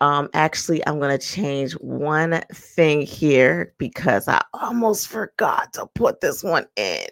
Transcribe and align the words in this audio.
Um, 0.00 0.30
actually, 0.32 0.86
I'm 0.86 0.98
going 0.98 1.16
to 1.16 1.24
change 1.24 1.72
one 1.74 2.40
thing 2.54 3.02
here 3.02 3.74
because 3.76 4.28
I 4.28 4.42
almost 4.54 5.08
forgot 5.08 5.74
to 5.74 5.86
put 5.94 6.22
this 6.22 6.42
one 6.42 6.66
in, 6.76 7.06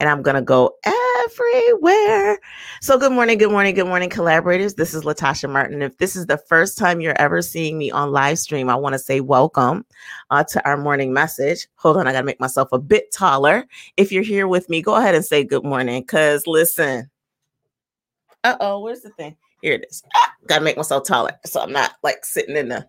and 0.00 0.10
I'm 0.10 0.20
going 0.20 0.34
to 0.34 0.42
go 0.42 0.76
everywhere. 1.24 2.38
So, 2.82 2.98
good 2.98 3.12
morning, 3.12 3.38
good 3.38 3.50
morning, 3.50 3.74
good 3.74 3.86
morning, 3.86 4.10
collaborators. 4.10 4.74
This 4.74 4.92
is 4.92 5.04
Latasha 5.04 5.50
Martin. 5.50 5.80
If 5.80 5.96
this 5.96 6.14
is 6.14 6.26
the 6.26 6.36
first 6.36 6.76
time 6.76 7.00
you're 7.00 7.18
ever 7.18 7.40
seeing 7.40 7.78
me 7.78 7.90
on 7.90 8.12
live 8.12 8.38
stream, 8.38 8.68
I 8.68 8.74
want 8.74 8.92
to 8.92 8.98
say 8.98 9.20
welcome 9.20 9.86
uh, 10.28 10.44
to 10.44 10.68
our 10.68 10.76
morning 10.76 11.14
message. 11.14 11.66
Hold 11.76 11.96
on, 11.96 12.06
I 12.06 12.12
got 12.12 12.20
to 12.20 12.26
make 12.26 12.40
myself 12.40 12.68
a 12.70 12.78
bit 12.78 13.12
taller. 13.12 13.64
If 13.96 14.12
you're 14.12 14.22
here 14.22 14.46
with 14.46 14.68
me, 14.68 14.82
go 14.82 14.94
ahead 14.96 15.14
and 15.14 15.24
say 15.24 15.42
good 15.42 15.64
morning 15.64 16.02
because 16.02 16.46
listen. 16.46 17.10
Uh 18.44 18.56
oh, 18.60 18.80
where's 18.80 19.00
the 19.00 19.10
thing? 19.10 19.36
Here 19.62 19.74
it 19.74 19.86
is. 19.88 20.02
Ah, 20.14 20.32
gotta 20.46 20.64
make 20.64 20.76
myself 20.76 21.04
taller 21.04 21.32
so 21.44 21.60
I'm 21.60 21.72
not 21.72 21.94
like 22.02 22.24
sitting 22.24 22.56
in 22.56 22.68
the 22.68 22.86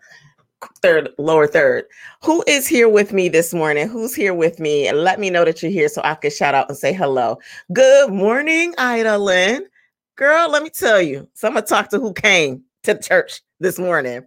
third, 0.82 1.10
lower 1.18 1.48
third. 1.48 1.86
Who 2.24 2.44
is 2.48 2.68
here 2.68 2.90
with 2.90 3.14
me 3.14 3.30
this 3.30 3.54
morning? 3.54 3.88
Who's 3.88 4.16
here 4.16 4.34
with 4.34 4.60
me? 4.60 4.88
And 4.88 5.00
let 5.00 5.20
me 5.20 5.30
know 5.30 5.46
that 5.46 5.62
you're 5.62 5.72
here 5.72 5.90
so 5.90 6.02
I 6.04 6.16
can 6.16 6.32
shout 6.32 6.56
out 6.56 6.70
and 6.70 6.78
say 6.78 6.94
hello. 6.94 7.38
Good 7.74 8.12
morning, 8.12 8.74
Ida 8.78 9.18
Lynn. 9.18 9.68
Girl, 10.16 10.50
let 10.50 10.64
me 10.64 10.70
tell 10.70 11.02
you. 11.02 11.28
So 11.34 11.48
I'm 11.48 11.54
gonna 11.54 11.66
talk 11.66 11.90
to 11.90 12.00
who 12.00 12.14
came 12.14 12.64
to 12.84 13.00
church 13.00 13.42
this 13.60 13.78
morning. 13.78 14.26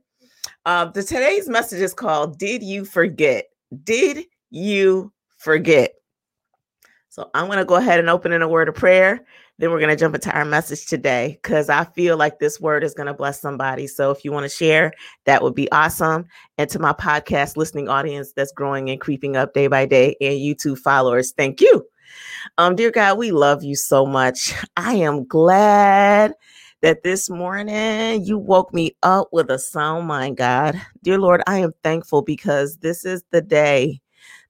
Uh, 0.65 0.87
the 0.87 1.03
today's 1.03 1.49
message 1.49 1.81
is 1.81 1.95
called 1.95 2.39
Did 2.39 2.62
You 2.62 2.84
Forget? 2.84 3.47
Did 3.84 4.27
you 4.51 5.12
forget? 5.39 5.95
So 7.09 7.28
I'm 7.34 7.51
to 7.51 7.65
go 7.65 7.75
ahead 7.75 7.99
and 7.99 8.09
open 8.09 8.33
in 8.33 8.43
a 8.43 8.49
word 8.49 8.69
of 8.69 8.75
prayer. 8.77 9.25
Then 9.60 9.71
we're 9.71 9.78
going 9.78 9.91
to 9.91 9.97
jump 9.97 10.15
into 10.15 10.32
our 10.32 10.47
message 10.47 10.87
today 10.87 11.38
because 11.43 11.69
I 11.69 11.84
feel 11.84 12.16
like 12.16 12.38
this 12.38 12.59
word 12.59 12.82
is 12.82 12.94
going 12.94 13.09
to 13.09 13.15
bless 13.15 13.43
somebody. 13.43 13.87
So 13.87 14.10
if 14.10 14.25
you 14.25 14.32
want 14.32 14.44
to 14.44 14.48
share, 14.48 14.91
that 15.26 15.43
would 15.43 15.54
be 15.54 15.71
awesome. 15.71 16.25
And 16.56 16.71
to 16.71 16.78
my 16.78 16.94
podcast 16.94 17.59
listening 17.59 17.87
audience 17.87 18.32
that's 18.32 18.53
growing 18.53 18.88
and 18.88 18.98
creeping 18.98 19.37
up 19.37 19.53
day 19.53 19.66
by 19.66 19.84
day, 19.84 20.16
and 20.19 20.32
YouTube 20.32 20.78
followers, 20.78 21.32
thank 21.32 21.60
you. 21.60 21.84
Um, 22.56 22.75
dear 22.75 22.91
God, 22.91 23.19
we 23.19 23.32
love 23.32 23.62
you 23.62 23.76
so 23.76 24.06
much. 24.06 24.54
I 24.78 24.94
am 24.94 25.26
glad 25.26 26.32
that 26.81 27.03
this 27.03 27.28
morning 27.28 28.25
you 28.25 28.38
woke 28.38 28.72
me 28.72 28.97
up 29.03 29.28
with 29.31 29.50
a 29.50 29.59
sound 29.59 30.06
mind, 30.06 30.38
God. 30.38 30.81
Dear 31.03 31.19
Lord, 31.19 31.42
I 31.47 31.59
am 31.59 31.75
thankful 31.84 32.22
because 32.22 32.78
this 32.78 33.04
is 33.04 33.22
the 33.31 33.42
day 33.42 34.00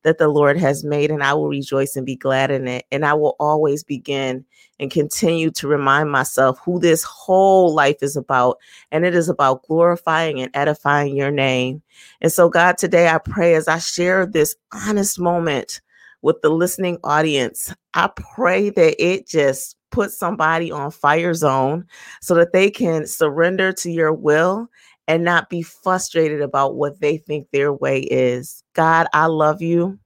that 0.02 0.18
the 0.18 0.28
Lord 0.28 0.56
has 0.58 0.84
made, 0.84 1.10
and 1.10 1.22
I 1.22 1.34
will 1.34 1.48
rejoice 1.48 1.96
and 1.96 2.06
be 2.06 2.16
glad 2.16 2.50
in 2.50 2.66
it. 2.68 2.86
And 2.90 3.04
I 3.04 3.14
will 3.14 3.36
always 3.38 3.84
begin 3.84 4.44
and 4.78 4.90
continue 4.90 5.50
to 5.52 5.68
remind 5.68 6.10
myself 6.10 6.58
who 6.64 6.78
this 6.80 7.02
whole 7.04 7.74
life 7.74 8.02
is 8.02 8.16
about. 8.16 8.58
And 8.90 9.04
it 9.04 9.14
is 9.14 9.28
about 9.28 9.62
glorifying 9.64 10.40
and 10.40 10.50
edifying 10.54 11.16
your 11.16 11.30
name. 11.30 11.82
And 12.20 12.32
so, 12.32 12.48
God, 12.48 12.78
today 12.78 13.08
I 13.08 13.18
pray 13.18 13.54
as 13.54 13.68
I 13.68 13.78
share 13.78 14.26
this 14.26 14.56
honest 14.72 15.20
moment 15.20 15.80
with 16.22 16.40
the 16.42 16.50
listening 16.50 16.98
audience, 17.04 17.74
I 17.94 18.10
pray 18.34 18.70
that 18.70 19.02
it 19.02 19.26
just 19.26 19.76
put 19.90 20.12
somebody 20.12 20.70
on 20.70 20.90
fire 20.90 21.34
zone 21.34 21.84
so 22.20 22.34
that 22.34 22.52
they 22.52 22.70
can 22.70 23.06
surrender 23.06 23.72
to 23.72 23.90
your 23.90 24.12
will 24.12 24.68
and 25.10 25.24
not 25.24 25.50
be 25.50 25.60
frustrated 25.60 26.40
about 26.40 26.76
what 26.76 27.00
they 27.00 27.16
think 27.16 27.48
their 27.50 27.72
way 27.72 27.98
is. 27.98 28.62
God, 28.74 29.08
I 29.12 29.26
love 29.26 29.60
you. 29.60 29.98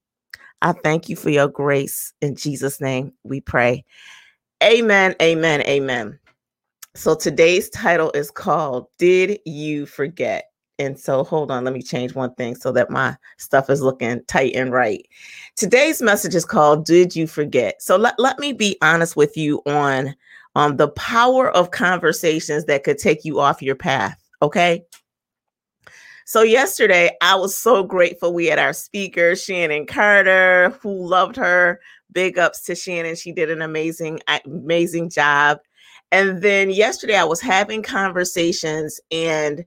I 0.62 0.72
thank 0.72 1.10
you 1.10 1.14
for 1.14 1.28
your 1.28 1.46
grace. 1.46 2.14
In 2.22 2.34
Jesus' 2.34 2.80
name, 2.80 3.12
we 3.22 3.42
pray. 3.42 3.84
Amen, 4.62 5.14
amen, 5.20 5.60
amen. 5.66 6.18
So 6.94 7.14
today's 7.14 7.68
title 7.68 8.12
is 8.12 8.30
called 8.30 8.86
Did 8.98 9.40
You 9.44 9.84
Forget? 9.84 10.46
And 10.78 10.98
so 10.98 11.22
hold 11.22 11.50
on, 11.50 11.64
let 11.64 11.74
me 11.74 11.82
change 11.82 12.14
one 12.14 12.34
thing 12.36 12.54
so 12.54 12.72
that 12.72 12.88
my 12.88 13.14
stuff 13.36 13.68
is 13.68 13.82
looking 13.82 14.24
tight 14.24 14.54
and 14.54 14.72
right. 14.72 15.06
Today's 15.54 16.00
message 16.00 16.34
is 16.34 16.46
called 16.46 16.86
Did 16.86 17.14
You 17.14 17.26
Forget? 17.26 17.82
So 17.82 17.98
let, 17.98 18.18
let 18.18 18.38
me 18.38 18.54
be 18.54 18.78
honest 18.80 19.16
with 19.16 19.36
you 19.36 19.60
on 19.66 20.16
um, 20.54 20.78
the 20.78 20.88
power 20.88 21.50
of 21.50 21.72
conversations 21.72 22.64
that 22.64 22.84
could 22.84 22.96
take 22.96 23.26
you 23.26 23.38
off 23.38 23.60
your 23.60 23.76
path. 23.76 24.18
Okay. 24.42 24.84
So 26.26 26.42
yesterday, 26.42 27.10
I 27.20 27.34
was 27.34 27.56
so 27.56 27.82
grateful. 27.82 28.32
We 28.32 28.46
had 28.46 28.58
our 28.58 28.72
speaker, 28.72 29.36
Shannon 29.36 29.86
Carter, 29.86 30.70
who 30.80 31.06
loved 31.06 31.36
her. 31.36 31.80
Big 32.12 32.38
ups 32.38 32.62
to 32.62 32.74
Shannon. 32.74 33.16
She 33.16 33.32
did 33.32 33.50
an 33.50 33.60
amazing, 33.60 34.20
amazing 34.46 35.10
job. 35.10 35.58
And 36.12 36.40
then 36.42 36.70
yesterday, 36.70 37.16
I 37.16 37.24
was 37.24 37.40
having 37.40 37.82
conversations, 37.82 39.00
and 39.10 39.64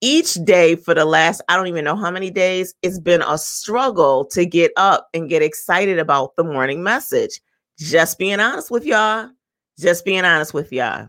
each 0.00 0.34
day 0.44 0.76
for 0.76 0.94
the 0.94 1.04
last, 1.04 1.40
I 1.48 1.56
don't 1.56 1.66
even 1.66 1.84
know 1.84 1.96
how 1.96 2.10
many 2.10 2.30
days, 2.30 2.74
it's 2.82 3.00
been 3.00 3.22
a 3.22 3.38
struggle 3.38 4.24
to 4.26 4.44
get 4.44 4.70
up 4.76 5.08
and 5.14 5.28
get 5.28 5.42
excited 5.42 5.98
about 5.98 6.36
the 6.36 6.44
morning 6.44 6.82
message. 6.82 7.40
Just 7.78 8.18
being 8.18 8.38
honest 8.38 8.70
with 8.70 8.84
y'all. 8.84 9.30
Just 9.78 10.04
being 10.04 10.24
honest 10.24 10.52
with 10.52 10.72
y'all. 10.72 11.08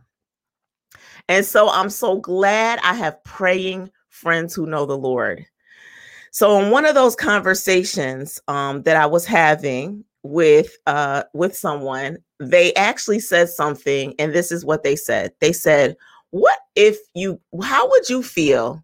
And 1.29 1.45
so 1.45 1.69
I'm 1.69 1.91
so 1.91 2.17
glad 2.17 2.79
I 2.83 2.95
have 2.95 3.23
praying 3.23 3.91
friends 4.09 4.55
who 4.55 4.65
know 4.65 4.85
the 4.85 4.97
Lord. 4.97 5.45
So 6.31 6.59
in 6.59 6.71
one 6.71 6.85
of 6.85 6.95
those 6.95 7.15
conversations 7.15 8.39
um, 8.47 8.83
that 8.83 8.97
I 8.97 9.05
was 9.05 9.25
having 9.25 10.03
with 10.23 10.75
uh, 10.87 11.23
with 11.33 11.55
someone, 11.55 12.17
they 12.39 12.73
actually 12.73 13.19
said 13.19 13.49
something, 13.49 14.13
and 14.19 14.33
this 14.33 14.51
is 14.51 14.65
what 14.65 14.83
they 14.83 14.95
said. 14.95 15.31
They 15.39 15.53
said, 15.53 15.95
"What 16.31 16.59
if 16.75 16.97
you? 17.13 17.39
How 17.63 17.87
would 17.89 18.09
you 18.09 18.23
feel 18.23 18.83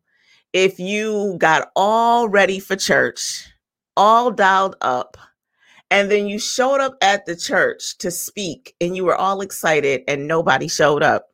if 0.54 0.80
you 0.80 1.36
got 1.40 1.70
all 1.76 2.30
ready 2.30 2.60
for 2.60 2.76
church, 2.76 3.48
all 3.98 4.32
dialed 4.32 4.76
up?" 4.82 5.18
And 5.92 6.12
then 6.12 6.28
you 6.28 6.40
showed 6.40 6.82
up 6.82 6.96
at 7.02 7.26
the 7.26 7.36
church 7.36 7.98
to 8.00 8.10
speak 8.12 8.76
and 8.82 8.96
you 8.96 9.06
were 9.06 9.16
all 9.16 9.42
excited 9.42 10.04
and 10.08 10.28
nobody 10.28 10.68
showed 10.68 11.04
up. 11.04 11.28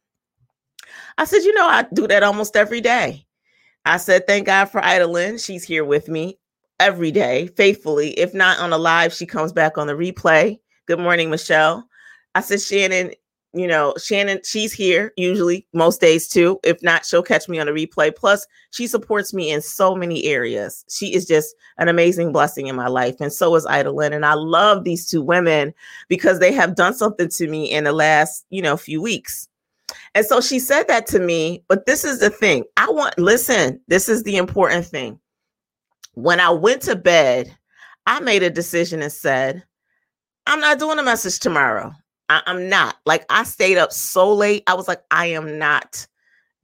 I 1.18 1.26
said, 1.26 1.44
you 1.44 1.54
know, 1.54 1.68
I 1.68 1.86
do 1.94 2.08
that 2.08 2.24
almost 2.24 2.56
every 2.56 2.82
day. 2.82 3.26
I 3.86 3.98
said, 3.98 4.28
thank 4.28 4.46
God 4.46 4.66
for 4.66 4.82
Idolin. 4.82 5.44
She's 5.44 5.64
here 5.64 5.84
with 5.84 6.08
me 6.08 6.38
every 6.80 7.12
day, 7.12 7.48
faithfully. 7.58 8.12
If 8.12 8.34
not 8.34 8.60
on 8.60 8.74
a 8.74 8.78
live, 8.78 9.14
she 9.14 9.26
comes 9.26 9.52
back 9.52 9.78
on 9.78 9.88
the 9.88 9.94
replay. 9.94 10.60
Good 10.86 11.00
morning, 11.00 11.30
Michelle. 11.30 11.88
I 12.36 12.42
said, 12.42 12.62
Shannon, 12.62 13.12
you 13.54 13.68
know, 13.68 13.94
Shannon, 14.02 14.40
she's 14.46 14.72
here 14.72 15.12
usually 15.18 15.68
most 15.74 16.00
days 16.00 16.28
too. 16.28 16.60
If 16.64 16.82
not, 16.82 17.06
she'll 17.06 17.24
catch 17.24 17.50
me 17.50 17.60
on 17.60 17.68
the 17.68 17.74
replay. 17.74 18.16
Plus, 18.16 18.48
she 18.72 18.88
supports 18.88 19.34
me 19.34 19.52
in 19.52 19.62
so 19.62 19.94
many 19.96 20.24
areas. 20.26 20.86
She 20.90 21.14
is 21.14 21.26
just 21.26 21.56
an 21.78 21.90
amazing 21.90 22.32
blessing 22.32 22.68
in 22.68 22.76
my 22.76 22.88
life. 22.88 23.20
And 23.20 23.34
so 23.34 23.54
is 23.56 23.66
Idolin. 23.66 24.14
And 24.16 24.26
I 24.26 24.36
love 24.36 24.84
these 24.84 25.06
two 25.06 25.22
women 25.22 25.74
because 26.08 26.40
they 26.40 26.54
have 26.54 26.76
done 26.76 26.94
something 26.94 27.28
to 27.30 27.48
me 27.48 27.70
in 27.70 27.84
the 27.84 27.92
last, 27.92 28.46
you 28.50 28.62
know, 28.62 28.78
few 28.78 29.02
weeks. 29.02 29.50
And 30.16 30.26
so 30.26 30.42
she 30.42 30.60
said 30.60 30.84
that 30.88 31.08
to 31.08 31.20
me. 31.20 31.64
But 31.68 31.86
this 31.86 32.04
is 32.04 32.20
the 32.20 32.30
thing 32.30 32.64
I 32.78 32.90
want, 32.90 33.18
listen, 33.18 33.80
this 33.88 34.10
is 34.10 34.24
the 34.24 34.38
important 34.38 34.86
thing. 34.86 35.20
When 36.14 36.40
I 36.40 36.50
went 36.50 36.82
to 36.84 36.96
bed, 36.96 37.56
I 38.06 38.20
made 38.20 38.44
a 38.44 38.50
decision 38.50 39.02
and 39.02 39.12
said, 39.12 39.64
I'm 40.48 40.60
not 40.60 40.80
doing 40.80 41.00
a 41.00 41.04
message 41.04 41.40
tomorrow. 41.40 41.94
I, 42.30 42.42
am 42.48 42.70
not. 42.70 42.98
Like, 43.06 43.26
I 43.30 43.44
stayed 43.44 43.78
up 43.78 43.92
so 43.92 44.34
late. 44.34 44.64
I 44.68 44.74
was 44.74 44.88
like, 44.88 45.02
I 45.12 45.28
am 45.28 45.58
not 45.58 46.08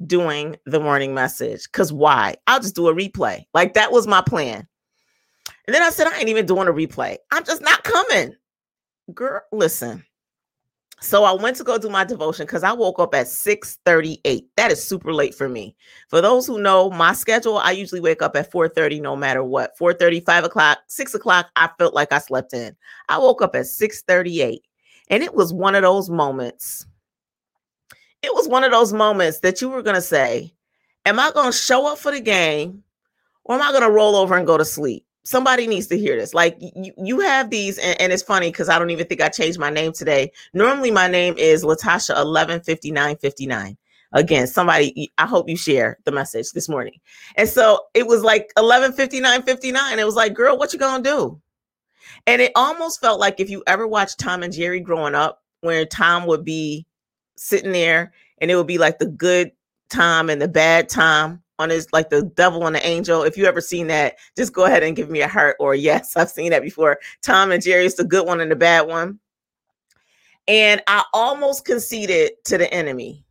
doing 0.05 0.55
the 0.65 0.79
morning 0.79 1.13
message. 1.13 1.63
Because 1.63 1.93
why? 1.93 2.35
I'll 2.47 2.59
just 2.59 2.75
do 2.75 2.87
a 2.87 2.95
replay. 2.95 3.45
Like, 3.53 3.73
that 3.73 3.91
was 3.91 4.07
my 4.07 4.21
plan. 4.21 4.67
And 5.67 5.75
then 5.75 5.83
I 5.83 5.89
said, 5.89 6.07
I 6.07 6.17
ain't 6.17 6.29
even 6.29 6.45
doing 6.45 6.67
a 6.67 6.73
replay. 6.73 7.17
I'm 7.31 7.43
just 7.43 7.61
not 7.61 7.83
coming. 7.83 8.33
Girl, 9.13 9.41
listen. 9.51 10.03
So 10.99 11.23
I 11.23 11.31
went 11.33 11.55
to 11.57 11.63
go 11.63 11.77
do 11.77 11.89
my 11.89 12.03
devotion 12.03 12.45
because 12.47 12.63
I 12.63 12.73
woke 12.73 12.99
up 12.99 13.13
at 13.13 13.27
6:38. 13.27 14.47
That 14.55 14.71
is 14.71 14.83
super 14.83 15.13
late 15.13 15.35
for 15.35 15.47
me. 15.47 15.75
For 16.09 16.21
those 16.21 16.47
who 16.47 16.59
know 16.59 16.89
my 16.89 17.13
schedule, 17.13 17.59
I 17.59 17.71
usually 17.71 18.01
wake 18.01 18.21
up 18.23 18.35
at 18.35 18.51
4:30 18.51 18.99
no 18.99 19.15
matter 19.15 19.43
what. 19.43 19.77
4:30, 19.77 20.19
5 20.21 20.43
o'clock, 20.43 20.79
6 20.87 21.13
o'clock, 21.13 21.49
I 21.55 21.69
felt 21.77 21.93
like 21.93 22.11
I 22.11 22.17
slept 22.17 22.53
in. 22.53 22.75
I 23.09 23.19
woke 23.19 23.41
up 23.43 23.55
at 23.55 23.67
6:38. 23.67 24.63
And 25.09 25.23
it 25.23 25.35
was 25.35 25.53
one 25.53 25.75
of 25.75 25.83
those 25.83 26.09
moments. 26.09 26.85
It 28.23 28.33
was 28.33 28.47
one 28.47 28.63
of 28.63 28.71
those 28.71 28.91
moments 28.93 29.39
that 29.41 29.61
you 29.61 29.69
were 29.69 29.83
gonna 29.83 30.01
say, 30.01 30.53
Am 31.05 31.19
I 31.19 31.31
gonna 31.31 31.53
show 31.53 31.91
up 31.91 31.99
for 31.99 32.11
the 32.11 32.19
game 32.19 32.83
or 33.45 33.55
am 33.55 33.63
I 33.63 33.71
gonna 33.73 33.91
roll 33.91 34.15
over 34.17 34.37
and 34.37 34.47
go 34.47 34.57
to 34.59 34.65
sleep? 34.65 35.06
Somebody 35.27 35.67
needs 35.67 35.87
to 35.87 35.97
hear 35.97 36.15
this. 36.17 36.33
Like 36.33 36.57
you, 36.61 36.93
you 36.97 37.19
have 37.19 37.49
these, 37.49 37.77
and, 37.77 37.99
and 37.99 38.13
it's 38.13 38.23
funny 38.23 38.49
because 38.49 38.69
I 38.69 38.79
don't 38.79 38.91
even 38.91 39.07
think 39.07 39.21
I 39.21 39.27
changed 39.27 39.59
my 39.59 39.69
name 39.69 39.91
today. 39.91 40.31
Normally, 40.53 40.89
my 40.89 41.07
name 41.07 41.35
is 41.37 41.65
Latasha 41.65 42.15
eleven 42.17 42.61
fifty 42.61 42.91
nine 42.91 43.17
fifty 43.17 43.45
nine. 43.45 43.77
Again, 44.13 44.47
somebody, 44.47 45.11
I 45.17 45.25
hope 45.25 45.49
you 45.49 45.57
share 45.57 45.99
the 46.05 46.13
message 46.13 46.53
this 46.53 46.69
morning. 46.69 47.01
And 47.35 47.49
so 47.49 47.81
it 47.93 48.07
was 48.07 48.23
like 48.23 48.53
eleven 48.55 48.93
fifty 48.93 49.19
nine 49.19 49.43
fifty 49.43 49.69
nine. 49.69 49.99
It 49.99 50.05
was 50.05 50.15
like, 50.15 50.33
girl, 50.33 50.57
what 50.57 50.71
you 50.71 50.79
gonna 50.79 51.03
do? 51.03 51.41
And 52.25 52.41
it 52.41 52.53
almost 52.55 53.01
felt 53.01 53.19
like 53.19 53.41
if 53.41 53.49
you 53.49 53.63
ever 53.67 53.85
watched 53.85 54.19
Tom 54.19 54.43
and 54.43 54.53
Jerry 54.53 54.79
growing 54.79 55.13
up, 55.13 55.43
where 55.59 55.85
Tom 55.85 56.25
would 56.27 56.45
be 56.45 56.85
sitting 57.35 57.73
there 57.73 58.13
and 58.37 58.49
it 58.49 58.55
would 58.55 58.67
be 58.67 58.77
like 58.77 58.99
the 58.99 59.07
good 59.07 59.51
time 59.89 60.29
and 60.29 60.41
the 60.41 60.47
bad 60.47 60.87
time 60.87 61.43
on 61.59 61.69
his 61.69 61.87
like 61.91 62.09
the 62.09 62.23
devil 62.23 62.65
and 62.65 62.75
the 62.75 62.85
angel. 62.85 63.23
If 63.23 63.37
you 63.37 63.45
ever 63.45 63.61
seen 63.61 63.87
that, 63.87 64.15
just 64.35 64.53
go 64.53 64.65
ahead 64.65 64.83
and 64.83 64.95
give 64.95 65.09
me 65.09 65.21
a 65.21 65.27
heart 65.27 65.55
or 65.59 65.75
yes, 65.75 66.13
I've 66.17 66.29
seen 66.29 66.51
that 66.51 66.61
before. 66.61 66.99
Tom 67.21 67.51
and 67.51 67.63
Jerry 67.63 67.85
is 67.85 67.95
the 67.95 68.03
good 68.03 68.25
one 68.25 68.41
and 68.41 68.51
the 68.51 68.55
bad 68.55 68.87
one. 68.87 69.19
And 70.47 70.81
I 70.87 71.03
almost 71.13 71.65
conceded 71.65 72.31
to 72.45 72.57
the 72.57 72.73
enemy. 72.73 73.25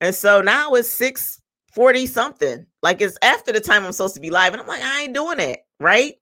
And 0.00 0.14
so 0.14 0.40
now 0.40 0.74
it's 0.74 0.88
640 0.88 2.06
something. 2.06 2.66
Like 2.82 3.00
it's 3.00 3.18
after 3.22 3.52
the 3.52 3.60
time 3.60 3.84
I'm 3.84 3.92
supposed 3.92 4.14
to 4.14 4.20
be 4.20 4.30
live. 4.30 4.52
And 4.52 4.62
I'm 4.62 4.68
like, 4.68 4.82
I 4.82 5.02
ain't 5.02 5.14
doing 5.14 5.40
it. 5.40 5.60
Right. 5.80 6.14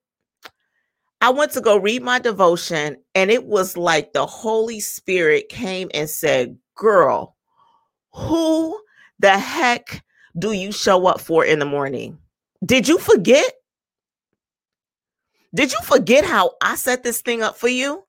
I 1.20 1.30
went 1.30 1.52
to 1.52 1.60
go 1.60 1.76
read 1.76 2.02
my 2.02 2.20
devotion, 2.20 2.96
and 3.16 3.28
it 3.28 3.44
was 3.44 3.76
like 3.76 4.12
the 4.12 4.24
Holy 4.24 4.78
Spirit 4.78 5.48
came 5.48 5.90
and 5.92 6.08
said, 6.08 6.56
Girl, 6.76 7.34
who 8.12 8.80
the 9.18 9.36
heck 9.36 10.04
do 10.38 10.52
you 10.52 10.72
show 10.72 11.06
up 11.06 11.20
for 11.20 11.44
in 11.44 11.58
the 11.58 11.64
morning? 11.64 12.18
Did 12.64 12.88
you 12.88 12.98
forget? 12.98 13.52
Did 15.54 15.72
you 15.72 15.78
forget 15.82 16.24
how 16.24 16.52
I 16.60 16.76
set 16.76 17.02
this 17.02 17.20
thing 17.20 17.42
up 17.42 17.56
for 17.56 17.68
you? 17.68 18.04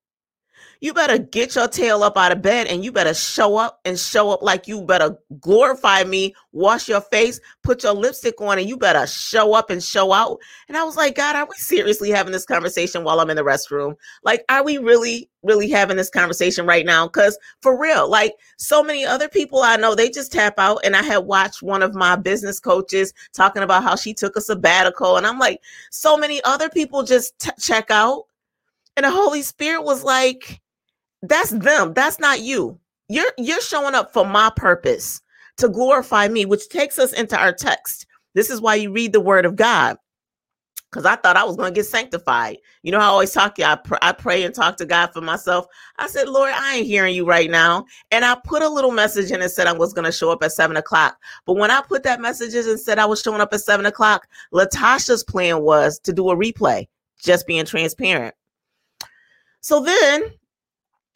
You 0.82 0.94
better 0.94 1.18
get 1.18 1.56
your 1.56 1.68
tail 1.68 2.04
up 2.04 2.18
out 2.18 2.32
of 2.32 2.42
bed 2.42 2.68
and 2.68 2.86
you 2.86 2.92
better 2.92 3.14
show 3.14 3.58
up 3.58 3.82
and 3.84 4.00
show 4.00 4.32
up 4.32 4.42
like 4.42 4.68
you 4.68 4.82
better 4.82 5.18
glorify 5.42 6.04
me, 6.06 6.34
wash 6.54 6.88
your 6.88 7.02
face, 7.02 7.40
put 7.64 7.84
your 7.84 7.94
lipstick 7.94 8.40
on, 8.40 8.58
and 8.60 8.70
you 8.70 8.78
better 8.78 9.06
show 9.06 9.54
up 9.54 9.70
and 9.70 9.84
show 9.84 10.14
out. 10.14 10.40
And 10.70 10.78
I 10.78 10.84
was 10.86 10.96
like, 10.96 11.16
God, 11.16 11.36
are 11.36 11.46
we 11.46 11.56
seriously 11.56 12.10
having 12.10 12.32
this 12.32 12.46
conversation 12.46 13.04
while 13.04 13.20
I'm 13.20 13.30
in 13.30 13.36
the 13.36 13.44
restroom? 13.44 13.96
Like, 14.24 14.46
are 14.48 14.64
we 14.64 14.78
really, 14.78 15.30
really 15.44 15.70
having 15.70 15.98
this 15.98 16.10
conversation 16.10 16.66
right 16.66 16.86
now? 16.86 17.08
Because 17.08 17.38
for 17.62 17.78
real, 17.78 18.10
like 18.10 18.36
so 18.58 18.82
many 18.82 19.06
other 19.06 19.28
people 19.28 19.60
I 19.60 19.76
know, 19.76 19.96
they 19.96 20.10
just 20.10 20.32
tap 20.32 20.54
out. 20.58 20.80
And 20.86 20.96
I 20.96 21.04
had 21.04 21.20
watched 21.20 21.62
one 21.62 21.84
of 21.84 21.94
my 21.94 22.16
business 22.16 22.60
coaches 22.60 23.14
talking 23.34 23.64
about 23.64 23.84
how 23.84 23.98
she 23.98 24.14
took 24.14 24.38
a 24.38 24.42
sabbatical. 24.42 25.18
And 25.18 25.28
I'm 25.28 25.40
like, 25.40 25.62
so 25.92 26.16
many 26.16 26.42
other 26.46 26.70
people 26.70 27.04
just 27.04 27.38
t- 27.40 27.52
check 27.60 27.92
out. 27.92 28.24
And 28.96 29.06
the 29.06 29.12
Holy 29.12 29.42
Spirit 29.42 29.84
was 29.84 30.04
like, 30.04 30.62
that's 31.22 31.52
them. 31.52 31.94
That's 31.94 32.20
not 32.20 32.42
you. 32.42 32.80
You're 33.08 33.32
you're 33.38 33.62
showing 33.62 33.96
up 33.96 34.14
for 34.14 34.26
my 34.26 34.52
purpose 34.56 35.22
to 35.58 35.70
glorify 35.70 36.28
me, 36.28 36.46
which 36.46 36.70
takes 36.70 37.00
us 37.00 37.14
into 37.14 37.38
our 37.38 37.54
text. 37.54 38.06
This 38.34 38.50
is 38.50 38.62
why 38.62 38.76
you 38.76 38.92
read 38.92 39.14
the 39.14 39.20
word 39.20 39.46
of 39.46 39.56
God. 39.56 39.98
Because 40.90 41.06
I 41.06 41.18
thought 41.18 41.38
I 41.38 41.44
was 41.44 41.56
going 41.56 41.72
to 41.72 41.78
get 41.78 41.86
sanctified. 41.86 42.58
You 42.82 42.92
know, 42.92 42.98
I 42.98 43.04
always 43.04 43.32
talk, 43.32 43.60
I, 43.60 43.76
pr- 43.76 43.98
I 44.02 44.12
pray 44.12 44.44
and 44.44 44.56
talk 44.56 44.76
to 44.78 44.88
God 44.88 45.12
for 45.14 45.22
myself. 45.22 45.68
I 46.00 46.08
said, 46.08 46.28
Lord, 46.28 46.52
I 46.56 46.78
ain't 46.78 46.88
hearing 46.88 47.14
you 47.14 47.28
right 47.28 47.50
now. 47.52 47.86
And 48.10 48.26
I 48.26 48.36
put 48.44 48.64
a 48.64 48.70
little 48.70 48.90
message 48.90 49.30
in 49.30 49.40
and 49.40 49.52
said 49.52 49.68
I 49.68 49.74
was 49.74 49.94
going 49.94 50.06
to 50.06 50.12
show 50.12 50.32
up 50.32 50.42
at 50.42 50.52
seven 50.52 50.78
o'clock. 50.78 51.20
But 51.46 51.58
when 51.58 51.70
I 51.70 51.82
put 51.82 52.02
that 52.04 52.22
message 52.22 52.56
in 52.56 52.68
and 52.68 52.80
said 52.80 52.98
I 52.98 53.06
was 53.06 53.22
showing 53.22 53.40
up 53.40 53.54
at 53.54 53.62
seven 53.62 53.86
o'clock, 53.86 54.28
Latasha's 54.52 55.24
plan 55.24 55.62
was 55.62 56.00
to 56.00 56.12
do 56.12 56.32
a 56.32 56.36
replay, 56.36 56.88
just 57.20 57.46
being 57.46 57.66
transparent. 57.66 58.34
So 59.62 59.82
then 59.82 60.32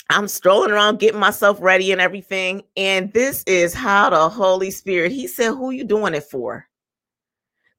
I'm 0.10 0.28
strolling 0.28 0.72
around 0.72 1.00
getting 1.00 1.20
myself 1.20 1.58
ready 1.62 1.92
and 1.92 2.02
everything. 2.02 2.64
And 2.76 3.12
this 3.14 3.44
is 3.48 3.74
how 3.74 4.10
the 4.10 4.30
Holy 4.30 4.72
Spirit, 4.72 5.12
He 5.12 5.28
said, 5.28 5.52
Who 5.52 5.72
you 5.72 5.84
doing 5.84 6.14
it 6.14 6.24
for? 6.24 6.68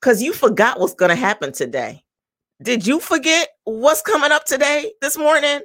Because 0.01 0.23
you 0.23 0.33
forgot 0.33 0.81
what's 0.81 0.95
going 0.95 1.11
to 1.11 1.17
happen 1.17 1.53
today. 1.53 2.05
Did 2.63 2.87
you 2.87 3.01
forget 3.01 3.49
what's 3.65 4.03
coming 4.03 4.33
up 4.33 4.45
today, 4.45 4.93
this 5.01 5.19
morning? 5.19 5.61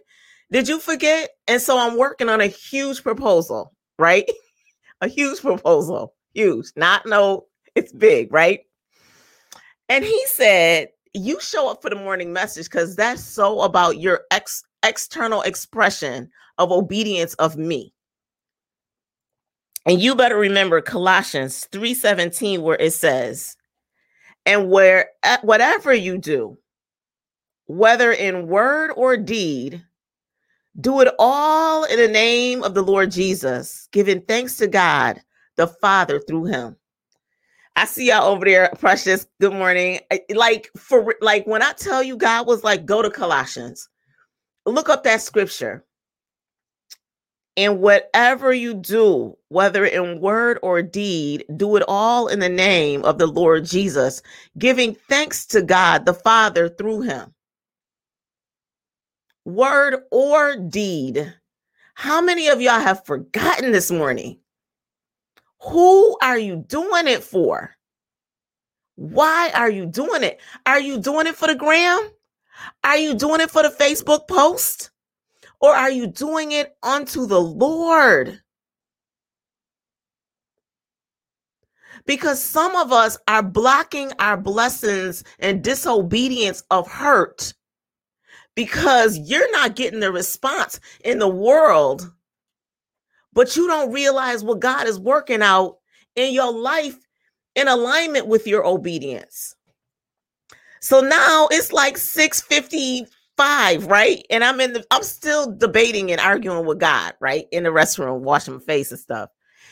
Did 0.52 0.68
you 0.68 0.80
forget? 0.80 1.30
And 1.48 1.62
so 1.62 1.78
I'm 1.78 1.98
working 1.98 2.30
on 2.30 2.42
a 2.42 2.48
huge 2.48 3.04
proposal, 3.04 3.74
right? 3.98 4.30
a 5.02 5.08
huge 5.08 5.42
proposal, 5.42 6.14
huge, 6.34 6.68
not 6.76 7.06
no, 7.06 7.46
it's 7.76 7.94
big, 7.94 8.34
right? 8.34 8.62
And 9.88 10.04
he 10.04 10.26
said, 10.28 10.90
You 11.14 11.40
show 11.40 11.70
up 11.70 11.82
for 11.82 11.90
the 11.90 11.96
morning 11.96 12.34
message 12.34 12.66
because 12.66 12.96
that's 12.96 13.24
so 13.24 13.62
about 13.62 14.00
your 14.00 14.22
ex 14.32 14.64
external 14.84 15.42
expression 15.42 16.30
of 16.60 16.72
obedience 16.72 17.34
of 17.36 17.58
me. 17.58 17.94
And 19.86 20.02
you 20.02 20.16
better 20.16 20.38
remember 20.38 20.82
Colossians 20.82 21.68
3:17 21.72 22.62
where 22.62 22.78
it 22.78 22.94
says, 22.94 23.58
"And 24.46 24.70
where 24.70 25.10
eh, 25.24 25.38
whatever 25.42 25.94
you 25.94 26.20
do, 26.20 26.60
whether 27.66 28.12
in 28.12 28.48
word 28.48 28.92
or 28.96 29.18
deed, 29.18 29.84
do 30.80 31.02
it 31.02 31.14
all 31.18 31.86
in 31.86 31.98
the 31.98 32.08
name 32.08 32.64
of 32.64 32.76
the 32.76 32.84
Lord 32.84 33.12
Jesus, 33.12 33.88
giving 33.92 34.22
thanks 34.22 34.58
to 34.58 34.68
God 34.68 35.22
the 35.58 35.68
Father 35.68 36.20
through 36.20 36.46
him." 36.46 36.76
I 37.76 37.86
see 37.86 38.10
y'all 38.10 38.28
over 38.28 38.46
there, 38.46 38.72
precious. 38.80 39.26
Good 39.40 39.54
morning. 39.54 40.02
Like 40.32 40.70
for 40.78 41.16
like 41.22 41.48
when 41.48 41.64
I 41.64 41.74
tell 41.74 42.04
you 42.04 42.18
God 42.18 42.46
was 42.46 42.64
like, 42.64 42.86
go 42.86 43.02
to 43.02 43.10
Colossians 43.10 43.90
look 44.66 44.90
up 44.90 45.04
that 45.04 45.22
scripture. 45.22 45.84
And 47.60 47.82
whatever 47.82 48.54
you 48.54 48.74
do, 48.74 49.38
whether 49.50 49.84
in 49.84 50.22
word 50.22 50.60
or 50.64 50.82
deed, 50.82 51.44
do 51.58 51.76
it 51.76 51.84
all 51.90 52.30
in 52.30 52.40
the 52.40 52.48
name 52.48 53.04
of 53.04 53.18
the 53.18 53.28
Lord 53.28 53.66
Jesus, 53.66 54.22
giving 54.58 54.96
thanks 54.96 55.46
to 55.48 55.62
God 55.62 56.06
the 56.06 56.14
Father 56.14 56.70
through 56.70 57.02
him. 57.02 57.34
Word 59.44 60.04
or 60.10 60.56
deed. 60.56 61.34
How 61.96 62.22
many 62.22 62.48
of 62.48 62.62
y'all 62.62 62.80
have 62.80 63.06
forgotten 63.06 63.74
this 63.74 63.92
morning? 63.92 64.40
Who 65.64 66.18
are 66.22 66.40
you 66.40 66.64
doing 66.66 67.10
it 67.10 67.24
for? 67.24 67.76
Why 68.96 69.52
are 69.54 69.70
you 69.70 69.86
doing 69.86 70.24
it? 70.24 70.40
Are 70.66 70.80
you 70.80 70.98
doing 70.98 71.28
it 71.28 71.36
for 71.36 71.48
the 71.48 71.56
gram? 71.56 72.10
Are 72.86 72.98
you 72.98 73.16
doing 73.16 73.42
it 73.42 73.52
for 73.52 73.64
the 73.64 73.70
Facebook 73.70 74.30
post? 74.30 74.89
Or 75.62 75.76
are 75.76 75.92
you 75.92 76.08
doing 76.08 76.52
it 76.52 76.78
unto 76.84 77.26
the 77.26 77.42
Lord? 77.42 78.42
Because 82.06 82.42
some 82.42 82.76
of 82.76 82.92
us 82.92 83.18
are 83.28 83.44
blocking 83.44 84.12
our 84.20 84.38
blessings 84.38 85.24
and 85.40 85.64
disobedience 85.64 86.64
of 86.72 86.88
hurt 86.88 87.54
because 88.56 89.18
you're 89.18 89.52
not 89.52 89.76
getting 89.76 90.00
the 90.00 90.12
response 90.12 90.80
in 91.04 91.20
the 91.20 91.28
world, 91.28 92.12
but 93.34 93.56
you 93.56 93.68
don't 93.68 93.92
realize 93.92 94.44
what 94.44 94.60
God 94.60 94.88
is 94.88 95.00
working 95.00 95.42
out 95.42 95.78
in 96.16 96.34
your 96.34 96.52
life 96.52 96.98
in 97.56 97.68
alignment 97.68 98.28
with 98.28 98.48
your 98.48 98.66
obedience. 98.66 99.56
So 100.82 101.02
now 101.02 101.48
it's 101.52 101.74
like 101.74 101.98
655, 103.40 103.88
right? 103.88 104.26
And 104.30 104.44
I'm 104.44 104.60
in 104.60 104.74
the 104.74 104.86
I'm 104.92 105.04
still 105.04 105.56
debating 105.56 106.12
and 106.12 106.20
arguing 106.20 106.66
with 106.66 106.80
God, 106.80 107.14
right? 107.22 107.48
In 107.52 107.64
the 107.64 107.70
restroom, 107.70 108.20
washing 108.20 108.56
my 108.56 108.60
face 108.60 108.92
and 108.92 109.00
stuff. 109.00 109.30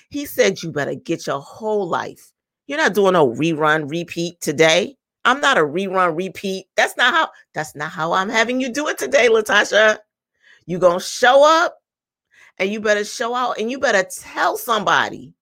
He 0.10 0.26
said, 0.26 0.64
You 0.64 0.72
better 0.72 0.96
get 0.96 1.28
your 1.28 1.42
whole 1.42 1.88
life. 1.88 2.32
You're 2.68 2.78
not 2.78 2.94
doing 2.94 3.14
no 3.14 3.30
rerun, 3.30 3.90
repeat 3.92 4.40
today. 4.42 4.96
I'm 5.26 5.42
not 5.42 5.58
a 5.58 5.62
rerun, 5.62 6.18
repeat. 6.18 6.68
That's 6.78 6.96
not 6.96 7.14
how 7.14 7.30
that's 7.54 7.76
not 7.76 7.92
how 7.92 8.14
I'm 8.14 8.30
having 8.30 8.62
you 8.62 8.72
do 8.72 8.88
it 8.88 8.98
today, 8.98 9.28
Latasha. 9.28 10.00
You 10.66 10.80
gonna 10.80 11.02
show 11.02 11.44
up 11.46 11.78
and 12.58 12.72
you 12.72 12.80
better 12.80 13.04
show 13.04 13.36
out 13.36 13.60
and 13.60 13.70
you 13.70 13.80
better 13.80 14.08
tell 14.10 14.58
somebody. 14.58 15.34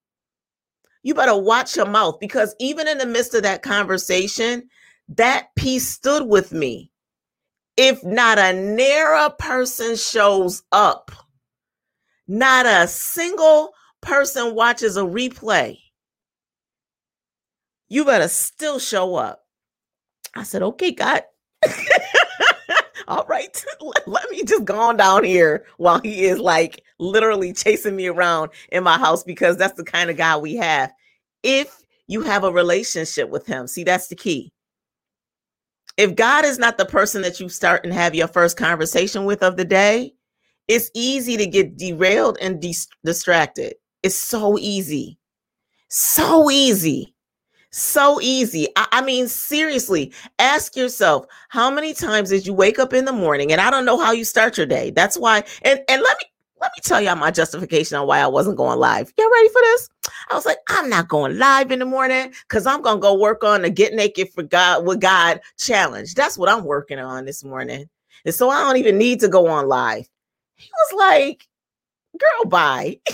You 1.04 1.14
better 1.14 1.38
watch 1.38 1.76
your 1.76 1.86
mouth 1.86 2.20
because 2.20 2.56
even 2.60 2.88
in 2.88 2.98
the 2.98 3.06
midst 3.06 3.36
of 3.36 3.44
that 3.44 3.62
conversation, 3.62 4.68
that 5.10 5.50
piece 5.56 5.88
stood 5.88 6.28
with 6.28 6.52
me. 6.52 6.92
If 7.78 8.04
not 8.04 8.40
a 8.40 8.54
NARA 8.54 9.32
person 9.38 9.96
shows 9.96 10.64
up, 10.72 11.12
not 12.28 12.66
a 12.66 12.88
single 12.88 13.74
person 14.02 14.56
watches 14.56 14.96
a 14.96 15.02
replay, 15.02 15.80
you 17.90 18.06
better 18.06 18.30
still 18.30 18.80
show 18.80 19.16
up. 19.16 19.44
I 20.36 20.44
said, 20.44 20.64
okay, 20.64 20.92
God. 20.92 21.24
All 23.08 23.26
right, 23.28 23.64
let, 23.82 24.08
let, 24.08 24.32
me 24.32 24.44
just 24.44 24.66
go 24.66 24.80
on 24.80 24.98
down 24.98 25.24
here 25.24 25.66
while 25.78 26.00
he 26.02 26.26
is 26.26 26.40
like 26.40 26.82
literally 26.98 27.54
chasing 27.54 27.96
me 27.96 28.08
around 28.08 28.50
in 28.72 28.84
my 28.84 28.98
house 28.98 29.24
because 29.24 29.58
that's 29.58 29.78
the 29.78 29.84
kind 29.84 30.10
of 30.10 30.18
guy 30.18 30.38
we 30.38 30.56
have. 30.56 30.92
If 31.44 31.84
you 32.08 32.22
have 32.22 32.44
a 32.44 32.52
relationship 32.52 33.30
with 33.30 33.46
him, 33.46 33.68
see, 33.68 33.84
that's 33.84 34.08
the 34.08 34.16
key 34.16 34.52
if 35.98 36.16
God 36.16 36.46
is 36.46 36.60
not 36.60 36.78
the 36.78 36.86
person 36.86 37.22
that 37.22 37.40
you 37.40 37.50
start 37.50 37.84
and 37.84 37.94
have 37.94 38.16
your 38.16 38.28
first 38.28 38.58
conversation 38.58 39.26
with 39.26 39.42
of 39.42 39.58
the 39.58 39.66
day, 39.66 40.14
it's 40.68 40.92
easy 40.94 41.38
to 41.38 41.46
get 41.46 41.78
derailed 41.78 42.38
and 42.42 42.62
de- 42.62 42.76
distracted. 43.04 43.76
It's 44.04 44.16
so 44.16 44.58
easy. 44.60 45.20
So 45.90 46.50
easy. 46.50 47.14
So 47.72 48.20
easy. 48.22 48.68
I, 48.76 48.88
I, 48.94 49.02
mean, 49.02 49.28
seriously, 49.28 50.14
ask 50.40 50.76
yourself 50.76 51.26
how 51.50 51.70
many 51.70 51.94
times 51.94 52.30
did 52.30 52.46
you 52.48 52.54
wake 52.54 52.80
up 52.80 52.94
in 52.94 53.06
the 53.06 53.14
morning? 53.14 53.52
And 53.52 53.62
I 53.62 53.70
don't 53.70 53.86
know 53.86 54.00
how 54.00 54.12
you 54.12 54.24
start 54.24 54.58
your 54.58 54.66
day. 54.66 54.92
That's 54.92 55.18
why, 55.18 55.44
and, 55.62 55.82
and 55.90 56.02
let 56.02 56.18
me 56.18 56.26
let 56.66 56.72
me 56.76 56.82
tell 56.82 57.00
y'all 57.00 57.16
my 57.16 57.30
justification 57.30 57.96
on 57.96 58.08
why 58.08 58.20
I 58.20 58.26
wasn't 58.26 58.58
going 58.58 58.80
live. 58.80 59.14
Y'all 59.20 59.30
ready 59.32 59.50
for 59.50 59.62
this? 59.62 59.90
I 60.32 60.34
was 60.34 60.48
like, 60.48 60.58
I'm 60.70 60.90
not 60.90 61.08
going 61.08 61.38
live 61.38 61.72
in 61.72 61.78
the 61.78 61.86
morning 61.86 62.34
because 62.48 62.66
I'm 62.66 62.82
gonna 62.82 63.00
go 63.00 63.14
work 63.14 63.44
on 63.44 63.62
the 63.62 63.70
Get 63.70 63.94
Naked 63.94 64.30
for 64.34 64.42
God 64.42 64.84
with 64.84 65.00
God 65.00 65.42
challenge. 65.60 66.16
That's 66.16 66.40
what 66.40 66.50
I'm 66.50 66.64
working 66.64 66.98
on 66.98 67.26
this 67.26 67.44
morning. 67.44 67.88
And 68.26 68.34
so 68.34 68.50
I 68.50 68.62
don't 68.62 68.78
even 68.78 68.98
need 68.98 69.20
to 69.20 69.28
go 69.28 69.46
on 69.46 69.68
live. 69.68 70.08
He 70.56 70.70
was 70.72 70.98
like, 70.98 71.48
girl, 72.18 72.50
bye. 72.50 73.00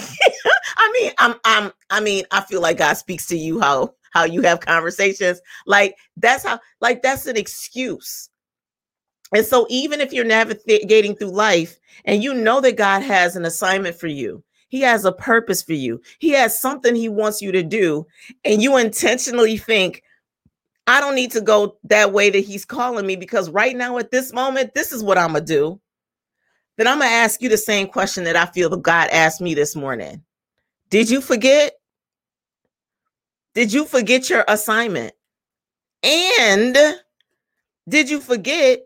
I 0.77 0.91
mean, 1.01 1.12
I'm 1.17 1.36
I'm 1.43 1.74
I 1.89 2.00
mean, 2.00 2.24
I 2.31 2.39
feel 2.39 2.62
like 2.62 2.77
God 2.77 2.93
speaks 2.93 3.27
to 3.27 3.38
you 3.38 3.60
how 3.60 3.93
how 4.12 4.24
you 4.24 4.41
have 4.43 4.62
conversations. 4.62 5.41
Like 5.65 5.98
that's 6.15 6.46
how 6.46 6.62
like 6.79 7.01
that's 7.01 7.25
an 7.25 7.36
excuse. 7.36 8.29
And 9.33 9.45
so 9.45 9.65
even 9.69 10.01
if 10.01 10.11
you're 10.11 10.25
navigating 10.25 11.15
through 11.15 11.31
life 11.31 11.79
and 12.05 12.23
you 12.23 12.33
know 12.33 12.59
that 12.61 12.77
God 12.77 13.01
has 13.01 13.35
an 13.35 13.45
assignment 13.45 13.95
for 13.95 14.07
you, 14.07 14.43
he 14.67 14.81
has 14.81 15.05
a 15.05 15.11
purpose 15.11 15.61
for 15.61 15.73
you. 15.73 16.01
He 16.19 16.29
has 16.29 16.59
something 16.59 16.95
he 16.95 17.09
wants 17.09 17.41
you 17.41 17.51
to 17.51 17.63
do 17.63 18.05
and 18.43 18.61
you 18.61 18.77
intentionally 18.77 19.57
think 19.57 20.03
I 20.88 21.00
don't 21.00 21.15
need 21.15 21.31
to 21.31 21.41
go 21.41 21.77
that 21.85 22.11
way 22.11 22.29
that 22.29 22.39
he's 22.39 22.65
calling 22.65 23.05
me 23.05 23.15
because 23.15 23.50
right 23.50 23.75
now 23.75 23.97
at 23.97 24.11
this 24.11 24.33
moment 24.33 24.73
this 24.73 24.91
is 24.91 25.03
what 25.03 25.17
I'm 25.17 25.33
going 25.33 25.45
to 25.45 25.53
do. 25.53 25.81
Then 26.77 26.88
I'm 26.88 27.00
going 27.00 27.09
to 27.09 27.15
ask 27.15 27.41
you 27.41 27.50
the 27.50 27.57
same 27.57 27.88
question 27.88 28.23
that 28.23 28.35
I 28.35 28.45
feel 28.47 28.69
that 28.69 28.81
God 28.81 29.09
asked 29.11 29.41
me 29.41 29.53
this 29.53 29.75
morning. 29.75 30.23
Did 30.89 31.09
you 31.09 31.21
forget? 31.21 31.73
Did 33.53 33.71
you 33.71 33.85
forget 33.85 34.29
your 34.29 34.45
assignment? 34.47 35.13
And 36.03 36.77
did 37.88 38.09
you 38.09 38.19
forget 38.19 38.79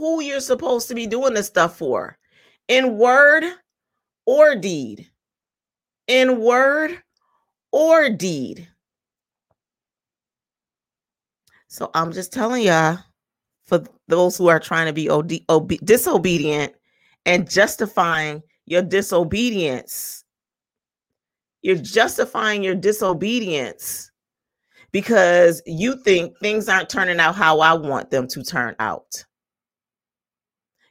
who 0.00 0.22
you're 0.22 0.40
supposed 0.40 0.88
to 0.88 0.96
be 0.96 1.06
doing 1.06 1.34
this 1.34 1.48
stuff 1.48 1.78
for? 1.78 2.18
In 2.68 2.98
word 2.98 3.44
or 4.26 4.56
deed? 4.56 5.08
In 6.08 6.40
word 6.40 7.00
or 7.72 8.10
deed? 8.10 8.68
So 11.68 11.90
I'm 11.94 12.12
just 12.12 12.32
telling 12.32 12.64
y'all, 12.64 12.98
for 13.66 13.84
those 14.08 14.36
who 14.36 14.48
are 14.48 14.60
trying 14.60 14.86
to 14.86 14.94
be 14.94 15.08
OD, 15.08 15.40
ob- 15.48 15.84
disobedient 15.84 16.74
and 17.26 17.48
justifying 17.50 18.42
your 18.66 18.82
disobedience 18.82 20.24
you're 21.62 21.76
justifying 21.76 22.62
your 22.62 22.74
disobedience 22.74 24.10
because 24.92 25.62
you 25.66 25.96
think 26.02 26.38
things 26.38 26.68
aren't 26.68 26.88
turning 26.88 27.20
out 27.20 27.34
how 27.34 27.60
I 27.60 27.74
want 27.74 28.10
them 28.10 28.26
to 28.28 28.42
turn 28.42 28.74
out. 28.78 29.24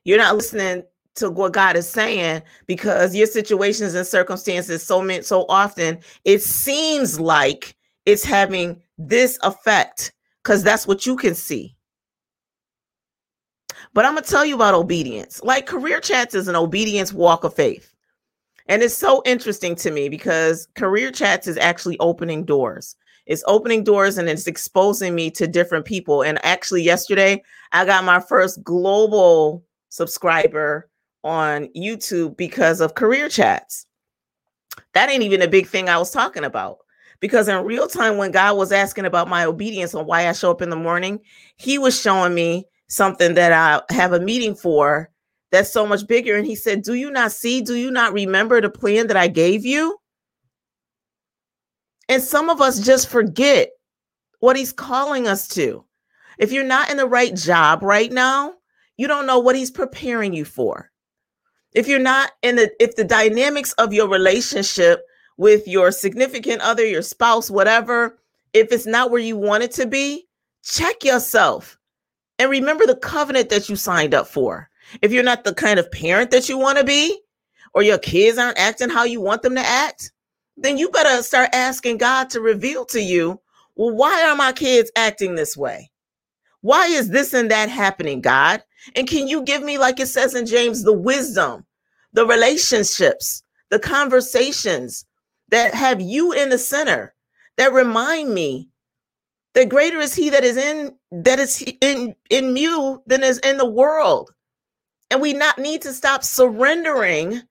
You're 0.03 0.17
not 0.17 0.35
listening 0.35 0.83
to 1.15 1.29
what 1.29 1.53
God 1.53 1.75
is 1.75 1.87
saying 1.87 2.41
because 2.65 3.15
your 3.15 3.27
situations 3.27 3.93
and 3.93 4.07
circumstances 4.07 4.81
so 4.81 5.01
many 5.01 5.21
so 5.21 5.45
often 5.49 5.99
it 6.23 6.41
seems 6.41 7.19
like 7.19 7.75
it's 8.05 8.23
having 8.23 8.81
this 8.97 9.37
effect 9.43 10.13
because 10.43 10.63
that's 10.63 10.87
what 10.87 11.05
you 11.05 11.15
can 11.15 11.35
see. 11.35 11.75
But 13.93 14.05
I'm 14.05 14.13
gonna 14.13 14.25
tell 14.25 14.45
you 14.45 14.55
about 14.55 14.75
obedience. 14.75 15.41
Like 15.43 15.65
career 15.65 15.99
chats 15.99 16.35
is 16.35 16.47
an 16.47 16.55
obedience 16.55 17.11
walk 17.11 17.43
of 17.43 17.53
faith. 17.53 17.93
And 18.67 18.83
it's 18.83 18.95
so 18.95 19.21
interesting 19.25 19.75
to 19.77 19.91
me 19.91 20.09
because 20.09 20.67
career 20.75 21.11
chats 21.11 21.47
is 21.47 21.57
actually 21.57 21.97
opening 21.99 22.45
doors. 22.45 22.95
It's 23.25 23.43
opening 23.47 23.83
doors 23.83 24.17
and 24.17 24.29
it's 24.29 24.47
exposing 24.47 25.15
me 25.15 25.31
to 25.31 25.47
different 25.47 25.85
people. 25.85 26.21
And 26.21 26.43
actually, 26.45 26.83
yesterday, 26.83 27.43
I 27.71 27.85
got 27.85 28.03
my 28.03 28.19
first 28.19 28.63
global 28.63 29.63
subscriber 29.89 30.89
on 31.23 31.67
YouTube 31.75 32.37
because 32.37 32.81
of 32.81 32.95
career 32.95 33.29
chats. 33.29 33.85
That 34.93 35.09
ain't 35.09 35.23
even 35.23 35.41
a 35.41 35.47
big 35.47 35.67
thing 35.67 35.89
I 35.89 35.97
was 35.97 36.11
talking 36.11 36.43
about. 36.43 36.77
Because 37.19 37.49
in 37.49 37.65
real 37.65 37.87
time, 37.87 38.17
when 38.17 38.31
God 38.31 38.55
was 38.55 38.71
asking 38.71 39.05
about 39.05 39.27
my 39.27 39.43
obedience 39.43 39.93
on 39.93 40.05
why 40.05 40.27
I 40.27 40.31
show 40.31 40.51
up 40.51 40.61
in 40.61 40.69
the 40.69 40.77
morning, 40.77 41.19
He 41.57 41.77
was 41.77 41.99
showing 41.99 42.33
me 42.33 42.65
something 42.87 43.33
that 43.33 43.51
I 43.51 43.93
have 43.93 44.13
a 44.13 44.19
meeting 44.19 44.55
for 44.55 45.09
that's 45.51 45.71
so 45.71 45.85
much 45.85 46.07
bigger. 46.07 46.35
And 46.35 46.45
he 46.45 46.55
said, 46.55 46.83
Do 46.83 46.93
you 46.93 47.11
not 47.11 47.31
see? 47.31 47.61
Do 47.61 47.75
you 47.75 47.91
not 47.91 48.13
remember 48.13 48.61
the 48.61 48.69
plan 48.69 49.07
that 49.07 49.17
I 49.17 49.27
gave 49.27 49.65
you? 49.65 49.97
And 52.07 52.21
some 52.23 52.49
of 52.49 52.61
us 52.61 52.79
just 52.79 53.09
forget 53.09 53.69
what 54.39 54.55
he's 54.55 54.73
calling 54.73 55.27
us 55.27 55.47
to. 55.49 55.85
If 56.37 56.51
you're 56.51 56.63
not 56.63 56.89
in 56.89 56.97
the 56.97 57.07
right 57.07 57.35
job 57.35 57.83
right 57.83 58.11
now, 58.11 58.53
you 58.99 59.07
don't 59.07 59.25
know 59.25 59.39
what 59.39 59.55
he's 59.55 59.71
preparing 59.71 60.33
you 60.33 60.43
for. 60.43 60.91
If 61.73 61.87
you're 61.87 61.99
not 61.99 62.31
in 62.41 62.57
the, 62.57 62.69
if 62.83 62.97
the 62.97 63.05
dynamics 63.05 63.71
of 63.73 63.93
your 63.93 64.09
relationship 64.09 65.05
with 65.37 65.65
your 65.69 65.89
significant 65.93 66.59
other, 66.59 66.85
your 66.85 67.01
spouse, 67.01 67.49
whatever, 67.49 68.19
if 68.51 68.73
it's 68.73 68.85
not 68.85 69.09
where 69.09 69.21
you 69.21 69.37
want 69.37 69.63
it 69.63 69.71
to 69.71 69.87
be, 69.87 70.27
check 70.63 71.05
yourself 71.05 71.77
and 72.39 72.51
remember 72.51 72.85
the 72.85 72.97
covenant 72.97 73.47
that 73.51 73.69
you 73.69 73.77
signed 73.77 74.13
up 74.13 74.27
for. 74.27 74.69
If 75.01 75.13
you're 75.13 75.23
not 75.23 75.45
the 75.45 75.53
kind 75.53 75.79
of 75.79 75.89
parent 75.93 76.31
that 76.31 76.49
you 76.49 76.57
want 76.57 76.77
to 76.77 76.83
be, 76.83 77.21
or 77.73 77.83
your 77.83 77.99
kids 77.99 78.37
aren't 78.37 78.59
acting 78.59 78.89
how 78.89 79.05
you 79.05 79.21
want 79.21 79.43
them 79.43 79.55
to 79.55 79.61
act, 79.61 80.11
then 80.57 80.77
you 80.77 80.89
better 80.89 81.23
start 81.23 81.51
asking 81.53 81.99
God 81.99 82.29
to 82.31 82.41
reveal 82.41 82.83
to 82.87 83.01
you, 83.01 83.39
well, 83.75 83.95
why 83.95 84.27
are 84.27 84.35
my 84.35 84.51
kids 84.51 84.91
acting 84.97 85.35
this 85.35 85.55
way? 85.55 85.89
Why 86.61 86.87
is 86.87 87.09
this 87.09 87.33
and 87.33 87.49
that 87.51 87.69
happening, 87.69 88.21
God? 88.21 88.63
And 88.95 89.07
can 89.07 89.27
you 89.27 89.43
give 89.43 89.63
me, 89.63 89.77
like 89.77 89.99
it 89.99 90.07
says 90.07 90.35
in 90.35 90.45
James, 90.45 90.83
the 90.83 90.93
wisdom, 90.93 91.65
the 92.13 92.25
relationships, 92.25 93.43
the 93.69 93.79
conversations 93.79 95.05
that 95.49 95.73
have 95.73 96.01
you 96.01 96.31
in 96.31 96.49
the 96.49 96.57
center 96.57 97.13
that 97.57 97.73
remind 97.73 98.33
me 98.33 98.69
that 99.53 99.69
greater 99.69 99.99
is 99.99 100.13
he 100.13 100.29
that 100.29 100.43
is 100.43 100.57
in 100.57 100.95
that 101.11 101.39
is 101.39 101.63
in 101.81 102.15
in 102.29 102.55
you 102.55 103.01
than 103.07 103.23
is 103.23 103.39
in 103.39 103.57
the 103.57 103.65
world 103.65 104.31
and 105.11 105.21
we 105.21 105.33
not 105.33 105.57
need 105.57 105.81
to 105.81 105.93
stop 105.93 106.23
surrendering 106.23 107.41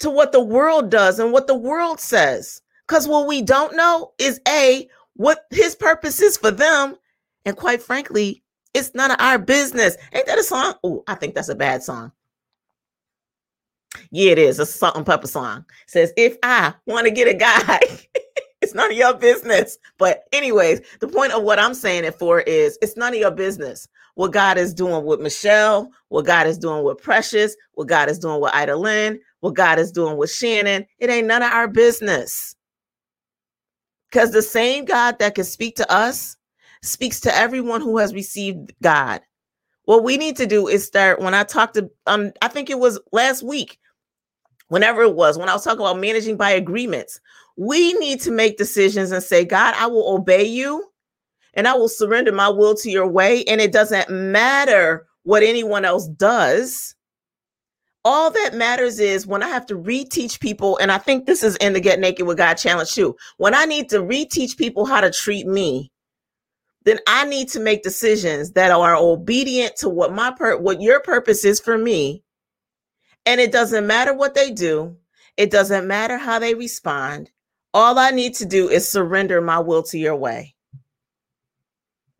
to 0.00 0.10
what 0.10 0.32
the 0.32 0.42
world 0.42 0.90
does 0.90 1.18
and 1.18 1.32
what 1.32 1.46
the 1.46 1.54
world 1.54 2.00
says. 2.00 2.60
Because 2.86 3.06
what 3.08 3.26
we 3.26 3.42
don't 3.42 3.76
know 3.76 4.12
is 4.18 4.40
A, 4.48 4.88
what 5.14 5.46
his 5.50 5.74
purpose 5.74 6.20
is 6.20 6.36
for 6.36 6.50
them. 6.50 6.96
And 7.44 7.56
quite 7.56 7.82
frankly, 7.82 8.42
it's 8.74 8.94
none 8.94 9.10
of 9.10 9.16
our 9.20 9.38
business. 9.38 9.96
Ain't 10.12 10.26
that 10.26 10.38
a 10.38 10.44
song? 10.44 10.74
Oh, 10.84 11.02
I 11.08 11.14
think 11.14 11.34
that's 11.34 11.48
a 11.48 11.54
bad 11.54 11.82
song. 11.82 12.12
Yeah, 14.10 14.32
it 14.32 14.38
is 14.38 14.58
a 14.58 14.66
Salt-N-Pepa 14.66 15.26
song. 15.26 15.64
It 15.86 15.90
says, 15.90 16.12
if 16.16 16.36
I 16.42 16.74
want 16.86 17.06
to 17.06 17.10
get 17.10 17.28
a 17.28 17.34
guy, 17.34 17.80
it's 18.62 18.74
none 18.74 18.90
of 18.90 18.96
your 18.96 19.14
business. 19.14 19.78
But, 19.98 20.24
anyways, 20.32 20.80
the 21.00 21.08
point 21.08 21.32
of 21.32 21.42
what 21.42 21.58
I'm 21.58 21.74
saying 21.74 22.04
it 22.04 22.14
for 22.14 22.40
is 22.40 22.78
it's 22.82 22.96
none 22.96 23.14
of 23.14 23.20
your 23.20 23.32
business 23.32 23.88
what 24.16 24.32
God 24.32 24.58
is 24.58 24.74
doing 24.74 25.04
with 25.06 25.20
Michelle, 25.20 25.90
what 26.08 26.26
God 26.26 26.46
is 26.46 26.58
doing 26.58 26.84
with 26.84 26.98
Precious, 26.98 27.56
what 27.74 27.88
God 27.88 28.10
is 28.10 28.18
doing 28.18 28.40
with 28.40 28.54
Ida 28.54 28.76
Lynn, 28.76 29.18
what 29.40 29.54
God 29.54 29.78
is 29.78 29.90
doing 29.92 30.18
with 30.18 30.30
Shannon. 30.30 30.84
It 30.98 31.08
ain't 31.08 31.26
none 31.26 31.42
of 31.42 31.50
our 31.52 31.68
business. 31.68 32.54
Because 34.10 34.32
the 34.32 34.42
same 34.42 34.84
God 34.84 35.18
that 35.20 35.36
can 35.36 35.44
speak 35.44 35.76
to 35.76 35.90
us 35.90 36.36
speaks 36.82 37.20
to 37.20 37.36
everyone 37.36 37.80
who 37.80 37.98
has 37.98 38.14
received 38.14 38.72
God. 38.82 39.20
What 39.84 40.04
we 40.04 40.16
need 40.16 40.36
to 40.36 40.46
do 40.46 40.68
is 40.68 40.86
start 40.86 41.20
when 41.20 41.34
I 41.34 41.42
talked 41.42 41.74
to 41.74 41.90
um, 42.06 42.32
I 42.42 42.48
think 42.48 42.70
it 42.70 42.78
was 42.78 43.00
last 43.12 43.42
week, 43.42 43.78
whenever 44.68 45.02
it 45.02 45.14
was, 45.14 45.38
when 45.38 45.48
I 45.48 45.52
was 45.52 45.64
talking 45.64 45.80
about 45.80 45.98
managing 45.98 46.36
by 46.36 46.50
agreements. 46.50 47.20
We 47.56 47.92
need 47.94 48.20
to 48.22 48.30
make 48.30 48.56
decisions 48.56 49.10
and 49.10 49.22
say, 49.22 49.44
God, 49.44 49.74
I 49.76 49.86
will 49.86 50.14
obey 50.14 50.44
you 50.44 50.86
and 51.54 51.66
I 51.68 51.74
will 51.74 51.88
surrender 51.88 52.32
my 52.32 52.48
will 52.48 52.74
to 52.76 52.90
your 52.90 53.06
way. 53.06 53.44
And 53.44 53.60
it 53.60 53.72
doesn't 53.72 54.08
matter 54.10 55.06
what 55.24 55.42
anyone 55.42 55.84
else 55.84 56.08
does. 56.08 56.94
All 58.04 58.30
that 58.30 58.54
matters 58.54 58.98
is 58.98 59.26
when 59.26 59.42
I 59.42 59.48
have 59.48 59.66
to 59.66 59.74
reteach 59.74 60.40
people, 60.40 60.78
and 60.78 60.90
I 60.90 60.96
think 60.96 61.26
this 61.26 61.42
is 61.42 61.56
in 61.56 61.74
the 61.74 61.80
Get 61.80 62.00
Naked 62.00 62.26
with 62.26 62.38
God 62.38 62.54
challenge 62.54 62.94
too. 62.94 63.14
When 63.36 63.54
I 63.54 63.66
need 63.66 63.90
to 63.90 63.98
reteach 63.98 64.56
people 64.56 64.86
how 64.86 65.02
to 65.02 65.10
treat 65.10 65.46
me, 65.46 65.92
then 66.84 66.98
I 67.06 67.26
need 67.26 67.48
to 67.50 67.60
make 67.60 67.82
decisions 67.82 68.52
that 68.52 68.70
are 68.70 68.96
obedient 68.96 69.76
to 69.76 69.88
what 69.88 70.12
my 70.12 70.30
per- 70.30 70.58
what 70.58 70.80
your 70.80 71.00
purpose 71.00 71.44
is 71.44 71.60
for 71.60 71.76
me. 71.76 72.22
And 73.26 73.40
it 73.40 73.52
doesn't 73.52 73.86
matter 73.86 74.14
what 74.14 74.34
they 74.34 74.50
do. 74.50 74.96
It 75.36 75.50
doesn't 75.50 75.86
matter 75.86 76.16
how 76.16 76.38
they 76.38 76.54
respond. 76.54 77.30
All 77.74 77.98
I 77.98 78.10
need 78.10 78.34
to 78.36 78.46
do 78.46 78.68
is 78.68 78.88
surrender 78.88 79.40
my 79.40 79.58
will 79.58 79.82
to 79.84 79.98
your 79.98 80.16
way 80.16 80.54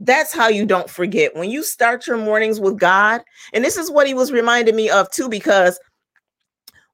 that's 0.01 0.33
how 0.33 0.49
you 0.49 0.65
don't 0.65 0.89
forget 0.89 1.37
when 1.37 1.51
you 1.51 1.63
start 1.63 2.07
your 2.07 2.17
mornings 2.17 2.59
with 2.59 2.79
God. 2.79 3.23
And 3.53 3.63
this 3.63 3.77
is 3.77 3.91
what 3.91 4.07
he 4.07 4.15
was 4.15 4.33
reminding 4.33 4.75
me 4.75 4.89
of 4.89 5.11
too, 5.11 5.29
because 5.29 5.79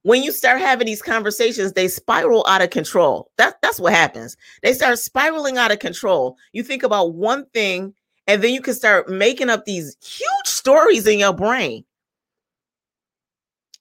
when 0.06 0.22
you 0.22 0.30
start 0.30 0.60
having 0.60 0.86
these 0.86 1.02
conversations, 1.02 1.72
they 1.72 1.88
spiral 1.88 2.46
out 2.46 2.62
of 2.62 2.70
control. 2.70 3.28
That, 3.38 3.60
that's 3.60 3.80
what 3.80 3.92
happens. 3.92 4.36
They 4.62 4.72
start 4.72 5.00
spiraling 5.00 5.58
out 5.58 5.72
of 5.72 5.80
control. 5.80 6.36
You 6.52 6.62
think 6.62 6.84
about 6.84 7.14
one 7.14 7.44
thing, 7.46 7.92
and 8.28 8.40
then 8.40 8.54
you 8.54 8.60
can 8.62 8.75
start 8.75 9.08
making 9.08 9.50
up 9.50 9.64
these 9.64 9.96
huge 10.00 10.46
stories 10.46 11.08
in 11.08 11.18
your 11.18 11.32
brain. 11.32 11.84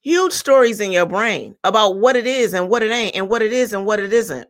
huge 0.05 0.33
stories 0.33 0.79
in 0.79 0.91
your 0.91 1.07
brain 1.07 1.55
about 1.63 1.97
what 1.97 2.15
it 2.15 2.27
is 2.27 2.53
and 2.53 2.69
what 2.69 2.83
it 2.83 2.91
ain't, 2.91 3.15
and 3.15 3.27
what 3.27 3.41
it 3.41 3.51
is 3.51 3.73
and 3.73 3.85
what 3.85 3.99
it 3.99 4.13
isn't. 4.13 4.47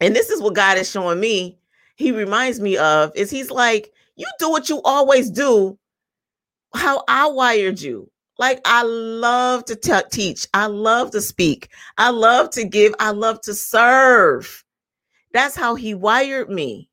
And 0.00 0.14
this 0.14 0.28
is 0.28 0.42
what 0.42 0.54
God 0.54 0.76
is 0.76 0.90
showing 0.90 1.20
me. 1.20 1.56
He 1.94 2.10
reminds 2.12 2.60
me 2.60 2.76
of 2.76 3.12
is 3.14 3.30
he's 3.30 3.50
like, 3.50 3.92
you 4.16 4.26
do 4.40 4.50
what 4.50 4.68
you 4.68 4.82
always 4.84 5.30
do, 5.30 5.78
how 6.74 7.04
I 7.08 7.28
wired 7.28 7.80
you. 7.80 8.10
Like 8.38 8.60
I 8.64 8.82
love 8.82 9.64
to 9.66 9.76
te- 9.76 10.08
teach, 10.12 10.46
I 10.52 10.66
love 10.66 11.10
to 11.12 11.22
speak, 11.22 11.70
I 11.96 12.10
love 12.10 12.50
to 12.50 12.64
give, 12.64 12.94
I 13.00 13.10
love 13.10 13.40
to 13.42 13.54
serve. 13.54 14.62
That's 15.32 15.56
how 15.56 15.74
he 15.74 15.94
wired 15.94 16.50
me. 16.50 16.90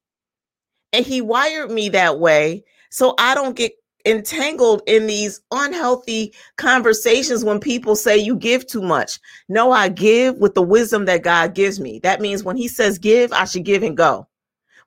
And 0.93 1.05
he 1.05 1.21
wired 1.21 1.71
me 1.71 1.89
that 1.89 2.19
way 2.19 2.63
so 2.89 3.15
I 3.17 3.35
don't 3.35 3.55
get 3.55 3.73
entangled 4.05 4.81
in 4.85 5.07
these 5.07 5.41
unhealthy 5.51 6.33
conversations 6.57 7.43
when 7.43 7.59
people 7.59 7.95
say 7.95 8.17
you 8.17 8.35
give 8.35 8.67
too 8.67 8.81
much. 8.81 9.19
No, 9.49 9.71
I 9.71 9.89
give 9.89 10.37
with 10.37 10.53
the 10.53 10.61
wisdom 10.61 11.05
that 11.05 11.23
God 11.23 11.55
gives 11.55 11.79
me. 11.79 11.99
That 11.99 12.21
means 12.21 12.43
when 12.43 12.57
He 12.57 12.67
says 12.67 12.99
give, 12.99 13.33
I 13.33 13.45
should 13.45 13.63
give 13.65 13.83
and 13.83 13.97
go. 13.97 14.27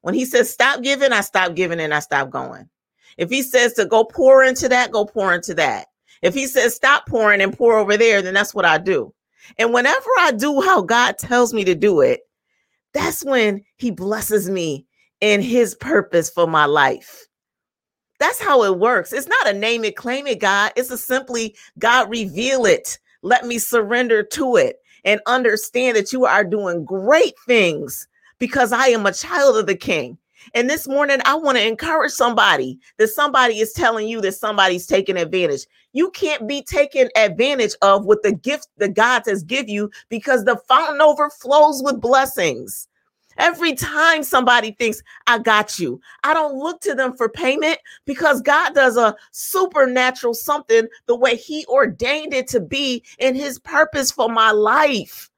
When 0.03 0.15
He 0.15 0.25
says 0.25 0.51
stop 0.51 0.83
giving, 0.83 1.13
I 1.13 1.21
stop 1.23 1.55
giving 1.55 1.81
and 1.81 1.93
I 1.95 2.01
stop 2.01 2.31
going. 2.31 2.69
If 3.17 3.31
He 3.31 3.43
says 3.43 3.75
to 3.75 3.87
go 3.87 4.05
pour 4.05 4.45
into 4.45 4.69
that, 4.69 4.93
go 4.93 5.05
pour 5.05 5.35
into 5.35 5.55
that. 5.55 5.89
If 6.27 6.35
He 6.35 6.47
says 6.47 6.75
stop 6.75 7.07
pouring 7.07 7.41
and 7.41 7.57
pour 7.57 7.79
over 7.79 7.97
there, 7.97 8.21
then 8.23 8.35
that's 8.35 8.55
what 8.55 8.65
I 8.65 8.79
do. 8.79 9.13
And 9.59 9.73
whenever 9.73 10.11
I 10.19 10.33
do 10.33 10.61
how 10.61 10.83
God 10.83 11.19
tells 11.19 11.55
me 11.55 11.65
to 11.65 11.75
do 11.75 12.01
it, 12.01 12.21
that's 12.93 13.25
when 13.25 13.63
He 13.77 13.91
blesses 13.91 14.51
me 14.51 14.87
in 15.21 15.41
His 15.41 15.75
purpose 15.75 16.29
for 16.29 16.47
my 16.47 16.65
life. 16.65 17.27
That's 18.19 18.41
how 18.41 18.65
it 18.65 18.79
works. 18.79 19.13
It's 19.13 19.29
not 19.29 19.49
a 19.49 19.53
name 19.53 19.85
it, 19.85 19.97
claim 19.97 20.27
it, 20.27 20.41
God. 20.41 20.73
It's 20.77 20.91
a 20.91 20.99
simply 20.99 21.55
God 21.79 22.11
reveal 22.11 22.65
it. 22.65 22.99
Let 23.23 23.45
me 23.45 23.59
surrender 23.59 24.23
to 24.23 24.57
it 24.57 24.77
and 25.05 25.21
understand 25.27 25.97
that 25.97 26.13
you 26.13 26.25
are 26.25 26.45
doing 26.45 26.85
great 26.85 27.35
things 27.47 28.09
because 28.39 28.73
I 28.73 28.87
am 28.89 29.07
a 29.07 29.13
child 29.13 29.57
of 29.57 29.67
the 29.67 29.77
King. 29.77 30.19
And 30.55 30.69
this 30.71 30.87
morning, 30.87 31.21
I 31.25 31.35
want 31.35 31.59
to 31.59 31.67
encourage 31.67 32.13
somebody 32.13 32.79
that 32.99 33.09
somebody 33.09 33.61
is 33.61 33.73
telling 33.73 34.09
you 34.09 34.21
that 34.23 34.33
somebody's 34.33 34.87
taking 34.87 35.17
advantage. 35.17 35.67
You 35.93 36.11
can't 36.11 36.47
be 36.47 36.63
taken 36.63 37.09
advantage 37.17 37.75
of 37.83 38.05
with 38.05 38.23
the 38.23 38.33
gift 38.33 38.69
that 38.79 38.95
God 38.95 39.23
has 39.27 39.43
give 39.43 39.69
you 39.69 39.91
because 40.09 40.45
the 40.45 40.57
fountain 40.69 41.01
overflows 41.01 41.83
with 41.83 42.01
blessings. 42.01 42.89
Every 43.39 43.75
time 43.75 44.23
somebody 44.23 44.73
thinks, 44.73 45.03
I 45.27 45.39
got 45.39 45.79
you, 45.79 46.01
I 46.25 46.33
don't 46.33 46.57
look 46.59 46.81
to 46.83 46.95
them 46.95 47.15
for 47.17 47.29
payment 47.29 47.79
because 48.07 48.41
God 48.41 48.75
does 48.75 48.97
a 48.97 49.15
supernatural 49.33 50.33
something 50.33 50.89
the 51.07 51.17
way 51.17 51.37
He 51.37 51.67
ordained 51.67 52.33
it 52.33 52.49
to 52.49 52.61
be 52.61 53.05
in 53.19 53.35
His 53.35 53.59
purpose 53.59 54.11
for 54.11 54.31
my 54.31 54.53
life. 54.53 55.31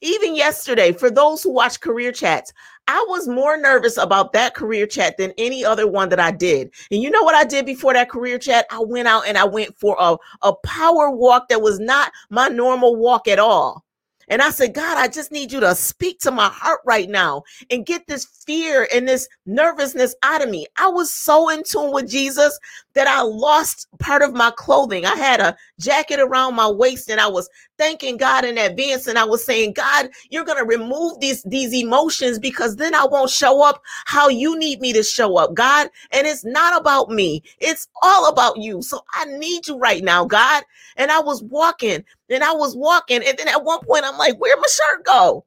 Even 0.00 0.34
yesterday, 0.34 0.92
for 0.92 1.10
those 1.10 1.42
who 1.42 1.50
watch 1.50 1.80
career 1.80 2.12
chats, 2.12 2.52
I 2.86 3.04
was 3.08 3.26
more 3.26 3.56
nervous 3.56 3.96
about 3.96 4.32
that 4.32 4.54
career 4.54 4.86
chat 4.86 5.16
than 5.16 5.32
any 5.38 5.64
other 5.64 5.86
one 5.86 6.08
that 6.10 6.20
I 6.20 6.30
did. 6.30 6.70
And 6.90 7.02
you 7.02 7.10
know 7.10 7.22
what 7.22 7.34
I 7.34 7.44
did 7.44 7.66
before 7.66 7.94
that 7.94 8.10
career 8.10 8.38
chat? 8.38 8.66
I 8.70 8.80
went 8.80 9.08
out 9.08 9.26
and 9.26 9.38
I 9.38 9.44
went 9.44 9.76
for 9.78 9.96
a, 9.98 10.16
a 10.42 10.54
power 10.64 11.10
walk 11.10 11.48
that 11.48 11.62
was 11.62 11.80
not 11.80 12.12
my 12.30 12.48
normal 12.48 12.96
walk 12.96 13.26
at 13.28 13.38
all. 13.38 13.84
And 14.28 14.40
I 14.40 14.50
said, 14.50 14.74
God, 14.74 14.96
I 14.96 15.08
just 15.08 15.32
need 15.32 15.52
you 15.52 15.60
to 15.60 15.74
speak 15.74 16.18
to 16.20 16.30
my 16.30 16.48
heart 16.48 16.80
right 16.86 17.08
now 17.08 17.42
and 17.70 17.84
get 17.84 18.06
this 18.06 18.24
fear 18.46 18.88
and 18.92 19.06
this 19.06 19.28
nervousness 19.46 20.14
out 20.22 20.42
of 20.42 20.48
me. 20.48 20.66
I 20.78 20.88
was 20.88 21.14
so 21.14 21.50
in 21.50 21.62
tune 21.62 21.92
with 21.92 22.08
Jesus 22.08 22.58
that 22.94 23.06
I 23.08 23.22
lost 23.22 23.88
part 23.98 24.22
of 24.22 24.32
my 24.32 24.50
clothing. 24.56 25.04
I 25.04 25.16
had 25.16 25.40
a 25.40 25.56
jacket 25.80 26.20
around 26.20 26.54
my 26.54 26.68
waist 26.68 27.10
and 27.10 27.20
I 27.20 27.26
was 27.26 27.48
thanking 27.76 28.16
God 28.16 28.44
in 28.44 28.56
advance 28.56 29.06
and 29.06 29.18
I 29.18 29.24
was 29.24 29.44
saying, 29.44 29.74
God, 29.74 30.08
you're 30.30 30.44
going 30.44 30.58
to 30.58 30.64
remove 30.64 31.20
these 31.20 31.42
these 31.44 31.74
emotions 31.74 32.38
because 32.38 32.76
then 32.76 32.94
I 32.94 33.04
won't 33.04 33.30
show 33.30 33.62
up 33.62 33.82
how 34.06 34.28
you 34.28 34.58
need 34.58 34.80
me 34.80 34.92
to 34.92 35.02
show 35.02 35.36
up, 35.36 35.54
God. 35.54 35.88
And 36.12 36.26
it's 36.26 36.44
not 36.44 36.80
about 36.80 37.10
me. 37.10 37.42
It's 37.58 37.88
all 38.02 38.28
about 38.28 38.58
you. 38.58 38.82
So 38.82 39.00
I 39.12 39.24
need 39.26 39.66
you 39.66 39.78
right 39.78 40.02
now, 40.02 40.24
God. 40.24 40.62
And 40.96 41.10
I 41.10 41.20
was 41.20 41.42
walking 41.42 42.04
and 42.30 42.44
I 42.44 42.52
was 42.52 42.76
walking 42.76 43.22
and 43.24 43.36
then 43.36 43.48
at 43.48 43.64
one 43.64 43.80
point 43.80 44.04
I'm 44.04 44.18
like, 44.18 44.36
where'd 44.38 44.58
my 44.58 44.68
shirt 44.70 45.04
go? 45.04 45.44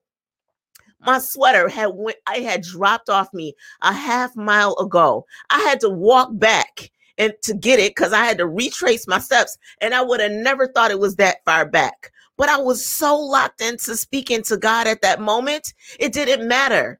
my 1.05 1.19
sweater 1.19 1.69
had 1.69 1.91
went 1.93 2.17
i 2.25 2.39
had 2.39 2.63
dropped 2.63 3.07
off 3.07 3.31
me 3.33 3.53
a 3.83 3.93
half 3.93 4.35
mile 4.35 4.75
ago 4.79 5.25
i 5.51 5.59
had 5.59 5.79
to 5.79 5.89
walk 5.89 6.29
back 6.33 6.89
and 7.17 7.33
to 7.43 7.53
get 7.53 7.79
it 7.79 7.95
because 7.95 8.13
I 8.13 8.25
had 8.25 8.37
to 8.37 8.47
retrace 8.47 9.07
my 9.07 9.19
steps 9.19 9.57
and 9.81 9.93
I 9.93 10.01
would 10.01 10.19
have 10.19 10.31
never 10.31 10.67
thought 10.67 10.91
it 10.91 10.99
was 10.99 11.15
that 11.15 11.43
far 11.45 11.65
back. 11.65 12.11
But 12.37 12.49
I 12.49 12.57
was 12.57 12.85
so 12.85 13.17
locked 13.17 13.61
into 13.61 13.95
speaking 13.95 14.43
to 14.43 14.57
God 14.57 14.87
at 14.87 15.01
that 15.01 15.19
moment, 15.19 15.73
it 15.99 16.13
didn't 16.13 16.47
matter. 16.47 16.99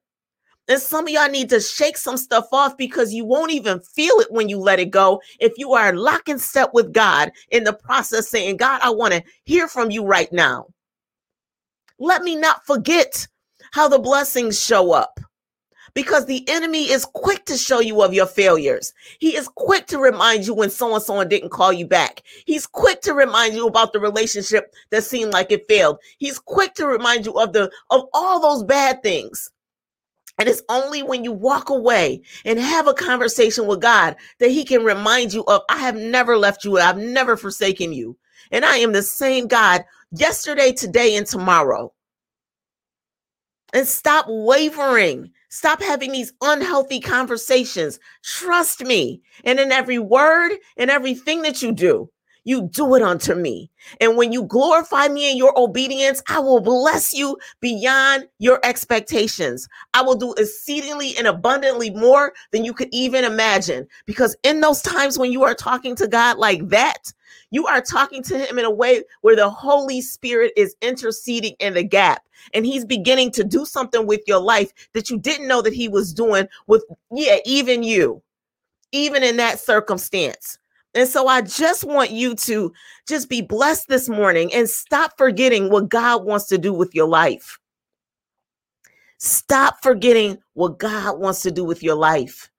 And 0.68 0.82
some 0.82 1.06
of 1.06 1.10
y'all 1.14 1.30
need 1.30 1.50
to 1.50 1.62
shake 1.62 1.98
some 1.98 2.18
stuff 2.18 2.48
off 2.52 2.76
because 2.76 3.14
you 3.14 3.24
won't 3.24 3.52
even 3.52 3.80
feel 3.80 4.16
it 4.20 4.32
when 4.32 4.50
you 4.50 4.60
let 4.60 4.80
it 4.80 4.92
go. 4.92 5.22
If 5.40 5.54
you 5.58 5.74
are 5.74 5.96
locking 5.96 6.40
step 6.40 6.72
with 6.74 6.92
God 6.92 7.32
in 7.52 7.64
the 7.64 7.72
process, 7.72 8.28
saying, 8.28 8.58
God, 8.58 8.82
I 8.84 8.90
want 8.90 9.14
to 9.14 9.24
hear 9.46 9.70
from 9.70 9.92
you 9.92 10.04
right 10.04 10.32
now. 10.34 10.66
Let 12.00 12.24
me 12.24 12.36
not 12.36 12.66
forget 12.66 13.28
how 13.72 13.88
the 13.88 14.00
blessings 14.00 14.62
show 14.62 14.92
up 14.92 15.20
because 15.98 16.28
the 16.28 16.48
enemy 16.48 16.92
is 16.92 17.06
quick 17.06 17.44
to 17.46 17.58
show 17.58 17.80
you 17.80 18.04
of 18.04 18.14
your 18.14 18.28
failures. 18.28 18.94
He 19.18 19.36
is 19.36 19.48
quick 19.56 19.88
to 19.88 19.98
remind 19.98 20.46
you 20.46 20.54
when 20.54 20.70
someone 20.70 21.02
someone 21.02 21.28
didn't 21.28 21.50
call 21.50 21.74
you 21.74 21.88
back. 21.88 22.22
He's 22.46 22.68
quick 22.68 23.02
to 23.02 23.16
remind 23.16 23.56
you 23.56 23.66
about 23.66 23.94
the 23.94 24.00
relationship 24.00 24.76
that 24.92 25.04
seemed 25.04 25.34
like 25.34 25.52
it 25.52 25.68
failed. 25.68 25.98
He's 26.20 26.38
quick 26.38 26.76
to 26.76 26.86
remind 26.86 27.26
you 27.26 27.34
of 27.40 27.52
the 27.52 27.72
of 27.90 28.04
all 28.14 28.40
those 28.40 28.64
bad 28.64 29.02
things. 29.02 29.50
And 30.38 30.48
it's 30.48 30.62
only 30.70 31.02
when 31.02 31.24
you 31.24 31.32
walk 31.32 31.72
away 31.72 32.22
and 32.46 32.60
have 32.60 32.88
a 32.88 32.94
conversation 32.94 33.66
with 33.66 33.82
God 33.82 34.18
that 34.38 34.52
he 34.52 34.66
can 34.66 34.84
remind 34.84 35.34
you 35.34 35.46
of 35.46 35.64
I 35.68 35.80
have 35.80 35.96
never 35.96 36.38
left 36.38 36.64
you, 36.64 36.78
I've 36.78 37.00
never 37.00 37.36
forsaken 37.36 37.92
you. 37.92 38.16
And 38.52 38.64
I 38.64 38.78
am 38.78 38.92
the 38.92 39.02
same 39.02 39.48
God 39.48 39.84
yesterday, 40.12 40.74
today 40.74 41.16
and 41.16 41.26
tomorrow. 41.26 41.92
And 43.74 43.88
stop 43.88 44.26
wavering 44.30 45.32
Stop 45.50 45.82
having 45.82 46.12
these 46.12 46.34
unhealthy 46.42 47.00
conversations. 47.00 48.00
Trust 48.24 48.82
me. 48.82 49.22
And 49.44 49.60
in 49.60 49.72
every 49.72 50.00
word 50.00 50.52
and 50.78 50.90
everything 50.90 51.42
that 51.44 51.62
you 51.62 51.72
do, 51.72 52.10
you 52.48 52.70
do 52.72 52.96
it 52.96 53.02
unto 53.02 53.36
me. 53.36 53.70
And 54.00 54.16
when 54.16 54.32
you 54.32 54.44
glorify 54.44 55.10
me 55.10 55.30
in 55.30 55.36
your 55.36 55.52
obedience, 55.60 56.24
I 56.30 56.40
will 56.40 56.62
bless 56.62 57.14
you 57.14 57.38
beyond 57.60 58.30
your 58.40 58.62
expectations. 58.64 59.68
I 59.94 60.02
will 60.02 60.16
do 60.16 60.34
exceedingly 60.36 61.14
and 61.18 61.28
abundantly 61.28 61.90
more 61.90 62.32
than 62.52 62.64
you 62.64 62.74
could 62.74 62.88
even 62.94 63.26
imagine. 63.26 63.86
Because 64.06 64.34
in 64.44 64.62
those 64.62 64.82
times 64.82 65.20
when 65.20 65.30
you 65.30 65.44
are 65.44 65.54
talking 65.54 65.94
to 65.98 66.08
God 66.08 66.38
like 66.38 66.70
that, 66.70 67.12
you 67.52 67.68
are 67.68 67.82
talking 67.82 68.24
to 68.24 68.38
him 68.38 68.58
in 68.58 68.64
a 68.64 68.72
way 68.72 69.04
where 69.22 69.36
the 69.36 69.50
Holy 69.50 70.00
Spirit 70.00 70.54
is 70.56 70.74
interceding 70.82 71.54
in 71.60 71.74
the 71.74 71.84
gap 71.84 72.24
and 72.54 72.66
he's 72.66 72.86
beginning 72.86 73.30
to 73.32 73.44
do 73.44 73.66
something 73.66 74.08
with 74.08 74.22
your 74.26 74.40
life 74.40 74.72
that 74.94 75.10
you 75.10 75.20
didn't 75.20 75.50
know 75.50 75.62
that 75.62 75.74
he 75.74 75.90
was 75.90 76.14
doing 76.14 76.48
with, 76.68 76.86
yeah, 77.12 77.40
even 77.44 77.84
you, 77.84 78.22
even 78.94 79.22
in 79.22 79.36
that 79.36 79.60
circumstance. 79.60 80.58
And 80.98 81.08
so 81.08 81.28
I 81.28 81.42
just 81.42 81.84
want 81.84 82.10
you 82.10 82.34
to 82.34 82.74
just 83.08 83.30
be 83.30 83.44
blessed 83.44 83.88
this 83.88 84.10
morning 84.10 84.52
and 84.52 84.68
stop 84.68 85.14
forgetting 85.16 85.70
what 85.70 85.90
God 85.90 86.26
wants 86.26 86.48
to 86.48 86.58
do 86.58 86.74
with 86.74 86.96
your 86.96 87.08
life. 87.08 87.60
Stop 89.20 89.84
forgetting 89.84 90.40
what 90.54 90.80
God 90.80 91.20
wants 91.20 91.44
to 91.44 91.52
do 91.52 91.64
with 91.64 91.84
your 91.84 91.94
life. 91.94 92.50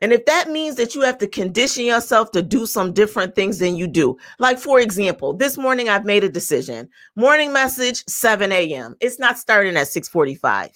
And 0.00 0.12
if 0.12 0.26
that 0.26 0.50
means 0.50 0.76
that 0.76 0.94
you 0.94 1.00
have 1.00 1.16
to 1.18 1.26
condition 1.26 1.86
yourself 1.86 2.32
to 2.32 2.42
do 2.42 2.66
some 2.66 2.92
different 2.92 3.34
things 3.34 3.58
than 3.58 3.76
you 3.76 3.86
do, 3.86 4.18
like 4.38 4.58
for 4.58 4.78
example, 4.78 5.32
this 5.32 5.56
morning 5.56 5.88
I've 5.88 6.04
made 6.04 6.24
a 6.24 6.28
decision. 6.28 6.86
Morning 7.16 7.50
message, 7.50 8.04
7 8.06 8.52
a.m. 8.52 8.94
It's 9.00 9.18
not 9.18 9.38
starting 9.38 9.74
at 9.78 9.88
645. 9.88 10.68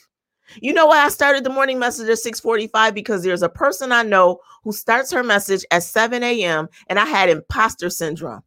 You 0.60 0.72
know 0.72 0.86
why 0.86 1.04
I 1.04 1.08
started 1.08 1.44
the 1.44 1.50
morning 1.50 1.78
message 1.78 2.08
at 2.08 2.18
645? 2.18 2.94
Because 2.94 3.22
there's 3.22 3.42
a 3.42 3.48
person 3.48 3.92
I 3.92 4.02
know 4.02 4.40
who 4.64 4.72
starts 4.72 5.10
her 5.12 5.22
message 5.22 5.64
at 5.70 5.82
7 5.82 6.22
a.m. 6.22 6.68
and 6.88 6.98
I 6.98 7.04
had 7.04 7.28
imposter 7.28 7.90
syndrome. 7.90 8.42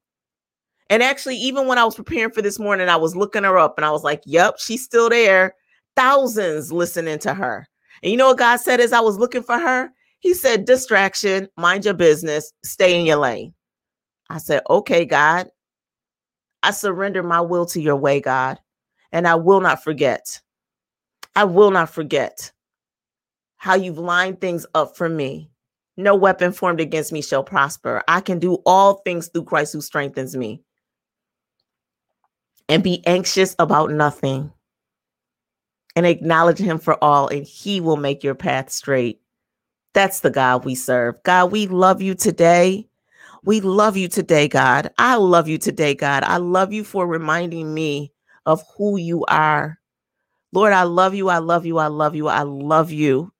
And 0.89 1.01
actually, 1.01 1.37
even 1.37 1.67
when 1.67 1.77
I 1.77 1.83
was 1.83 1.95
preparing 1.95 2.31
for 2.31 2.41
this 2.41 2.59
morning, 2.59 2.89
I 2.89 2.95
was 2.95 3.15
looking 3.15 3.43
her 3.43 3.57
up 3.57 3.77
and 3.77 3.85
I 3.85 3.91
was 3.91 4.03
like, 4.03 4.21
yep, 4.25 4.55
she's 4.59 4.83
still 4.83 5.09
there. 5.09 5.55
Thousands 5.95 6.71
listening 6.71 7.19
to 7.19 7.33
her. 7.33 7.67
And 8.03 8.11
you 8.11 8.17
know 8.17 8.27
what 8.27 8.37
God 8.37 8.57
said 8.57 8.79
as 8.79 8.93
I 8.93 8.99
was 8.99 9.17
looking 9.17 9.43
for 9.43 9.57
her? 9.57 9.91
He 10.19 10.33
said, 10.33 10.65
distraction, 10.65 11.47
mind 11.57 11.85
your 11.85 11.93
business, 11.93 12.51
stay 12.63 12.99
in 12.99 13.05
your 13.05 13.17
lane. 13.17 13.53
I 14.29 14.37
said, 14.37 14.61
okay, 14.69 15.05
God. 15.05 15.49
I 16.63 16.71
surrender 16.71 17.21
my 17.21 17.41
will 17.41 17.67
to 17.67 17.79
your 17.79 17.95
way, 17.95 18.19
God, 18.19 18.57
and 19.11 19.27
I 19.27 19.35
will 19.35 19.61
not 19.61 19.83
forget. 19.83 20.41
I 21.35 21.45
will 21.45 21.71
not 21.71 21.89
forget 21.89 22.51
how 23.57 23.75
you've 23.75 23.97
lined 23.97 24.41
things 24.41 24.65
up 24.75 24.97
for 24.97 25.09
me. 25.09 25.51
No 25.97 26.15
weapon 26.15 26.51
formed 26.51 26.81
against 26.81 27.11
me 27.13 27.21
shall 27.21 27.43
prosper. 27.43 28.03
I 28.07 28.21
can 28.21 28.39
do 28.39 28.55
all 28.65 28.95
things 29.05 29.29
through 29.29 29.45
Christ 29.45 29.73
who 29.73 29.81
strengthens 29.81 30.35
me. 30.35 30.61
and 32.69 32.83
be 32.83 33.05
anxious 33.05 33.55
about 33.59 33.91
nothing 33.91 34.51
and 35.95 36.05
acknowledge 36.05 36.59
him 36.59 36.77
for 36.79 37.01
all, 37.03 37.27
and 37.27 37.45
he 37.45 37.79
will 37.79 37.97
make 37.97 38.23
your 38.23 38.35
path 38.35 38.69
straight. 38.69 39.21
That's 39.93 40.21
the 40.21 40.29
God 40.29 40.65
we 40.65 40.75
serve. 40.75 41.21
God, 41.23 41.51
we 41.51 41.67
love 41.67 42.01
you 42.01 42.15
today. 42.15 42.87
We 43.43 43.61
love 43.61 43.97
you 43.97 44.07
today, 44.07 44.47
God. 44.47 44.91
I 44.97 45.15
love 45.15 45.47
you 45.47 45.57
today, 45.57 45.95
God. 45.95 46.23
I 46.23 46.37
love 46.37 46.73
you 46.73 46.83
for 46.83 47.07
reminding 47.07 47.73
me 47.73 48.11
of 48.45 48.63
who 48.77 48.97
you 48.97 49.25
are. 49.25 49.79
Lord, 50.55 50.71
I 50.71 50.83
love 50.83 51.13
you. 51.13 51.27
I 51.27 51.39
love 51.39 51.65
you. 51.65 51.79
I 51.79 51.87
love 51.87 52.15
you. 52.15 52.29
I 52.29 52.43
love 52.43 52.89
you. 52.89 53.33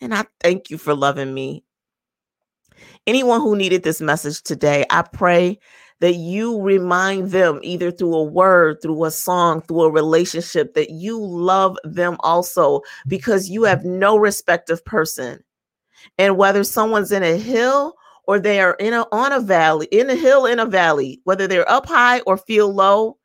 And 0.00 0.14
I 0.14 0.24
thank 0.40 0.70
you 0.70 0.78
for 0.78 0.94
loving 0.94 1.34
me. 1.34 1.62
Anyone 3.06 3.42
who 3.42 3.56
needed 3.56 3.82
this 3.82 4.00
message 4.00 4.42
today, 4.42 4.86
I 4.88 5.02
pray 5.02 5.58
that 6.00 6.14
you 6.14 6.58
remind 6.62 7.30
them 7.30 7.60
either 7.62 7.90
through 7.90 8.14
a 8.14 8.24
word, 8.24 8.78
through 8.80 9.04
a 9.04 9.10
song, 9.10 9.60
through 9.60 9.82
a 9.82 9.90
relationship 9.90 10.72
that 10.72 10.88
you 10.88 11.22
love 11.22 11.76
them 11.84 12.16
also 12.20 12.80
because 13.06 13.50
you 13.50 13.64
have 13.64 13.84
no 13.84 14.16
respect 14.16 14.70
of 14.70 14.82
person. 14.86 15.44
And 16.16 16.38
whether 16.38 16.64
someone's 16.64 17.12
in 17.12 17.22
a 17.22 17.36
hill 17.36 17.96
or 18.26 18.40
they 18.40 18.62
are 18.62 18.76
in 18.80 18.94
a 18.94 19.06
on 19.12 19.30
a 19.30 19.40
valley, 19.40 19.88
in 19.92 20.08
a 20.08 20.14
hill 20.14 20.46
in 20.46 20.58
a 20.58 20.64
valley, 20.64 21.20
whether 21.24 21.46
they're 21.46 21.70
up 21.70 21.84
high 21.84 22.20
or 22.20 22.38
feel 22.38 22.72
low, 22.72 23.18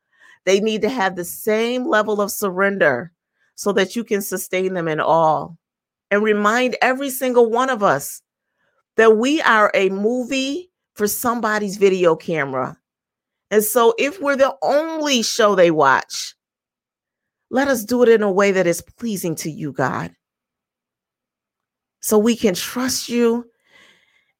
they 0.43 0.59
need 0.59 0.81
to 0.81 0.89
have 0.89 1.15
the 1.15 1.23
same 1.23 1.87
level 1.87 2.19
of 2.19 2.29
surrender 2.29 3.13
so 3.61 3.71
that 3.71 3.95
you 3.95 4.03
can 4.03 4.23
sustain 4.23 4.73
them 4.73 4.87
in 4.87 4.99
all. 4.99 5.55
And 6.09 6.23
remind 6.23 6.75
every 6.81 7.11
single 7.11 7.47
one 7.47 7.69
of 7.69 7.83
us 7.83 8.23
that 8.97 9.17
we 9.17 9.39
are 9.41 9.69
a 9.75 9.89
movie 9.89 10.71
for 10.95 11.07
somebody's 11.07 11.77
video 11.77 12.15
camera. 12.15 12.75
And 13.51 13.63
so, 13.63 13.93
if 13.99 14.19
we're 14.19 14.35
the 14.35 14.55
only 14.63 15.21
show 15.21 15.53
they 15.53 15.69
watch, 15.69 16.33
let 17.51 17.67
us 17.67 17.83
do 17.83 18.01
it 18.01 18.09
in 18.09 18.23
a 18.23 18.31
way 18.31 18.51
that 18.51 18.65
is 18.65 18.81
pleasing 18.81 19.35
to 19.35 19.51
you, 19.51 19.73
God. 19.73 20.11
So 22.01 22.17
we 22.17 22.35
can 22.35 22.55
trust 22.55 23.09
you 23.09 23.45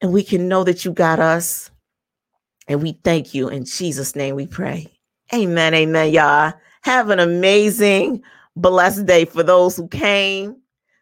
and 0.00 0.12
we 0.12 0.24
can 0.24 0.48
know 0.48 0.64
that 0.64 0.84
you 0.84 0.92
got 0.92 1.20
us. 1.20 1.70
And 2.66 2.82
we 2.82 2.98
thank 3.04 3.34
you. 3.34 3.48
In 3.48 3.66
Jesus' 3.66 4.16
name 4.16 4.34
we 4.34 4.48
pray. 4.48 4.88
Amen. 5.32 5.74
Amen, 5.74 6.12
y'all. 6.12 6.54
Have 6.82 7.10
an 7.10 7.20
amazing, 7.20 8.22
blessed 8.56 9.06
day 9.06 9.24
for 9.24 9.42
those 9.42 9.76
who 9.76 9.88
came, 9.88 10.56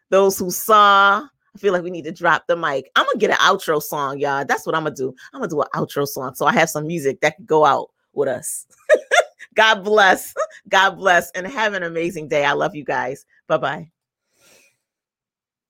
those 0.09 0.37
who 0.37 0.51
saw, 0.51 1.21
I 1.23 1.57
feel 1.57 1.73
like 1.73 1.83
we 1.83 1.91
need 1.91 2.05
to 2.05 2.11
drop 2.11 2.47
the 2.47 2.55
mic. 2.55 2.89
I'm 2.95 3.05
gonna 3.05 3.17
get 3.17 3.31
an 3.31 3.37
outro 3.37 3.81
song, 3.81 4.19
y'all. 4.19 4.45
That's 4.45 4.65
what 4.65 4.75
I'm 4.75 4.83
gonna 4.83 4.95
do. 4.95 5.13
I'm 5.33 5.41
gonna 5.41 5.49
do 5.49 5.61
an 5.61 5.67
outro 5.73 6.07
song 6.07 6.35
so 6.35 6.45
I 6.45 6.53
have 6.53 6.69
some 6.69 6.87
music 6.87 7.21
that 7.21 7.35
can 7.35 7.45
go 7.45 7.65
out 7.65 7.89
with 8.13 8.29
us. 8.29 8.65
God 9.55 9.83
bless. 9.83 10.33
God 10.69 10.91
bless, 10.91 11.31
and 11.31 11.45
have 11.47 11.73
an 11.73 11.83
amazing 11.83 12.27
day. 12.27 12.45
I 12.45 12.53
love 12.53 12.75
you 12.75 12.85
guys. 12.85 13.25
Bye 13.47 13.57
bye. 13.57 13.91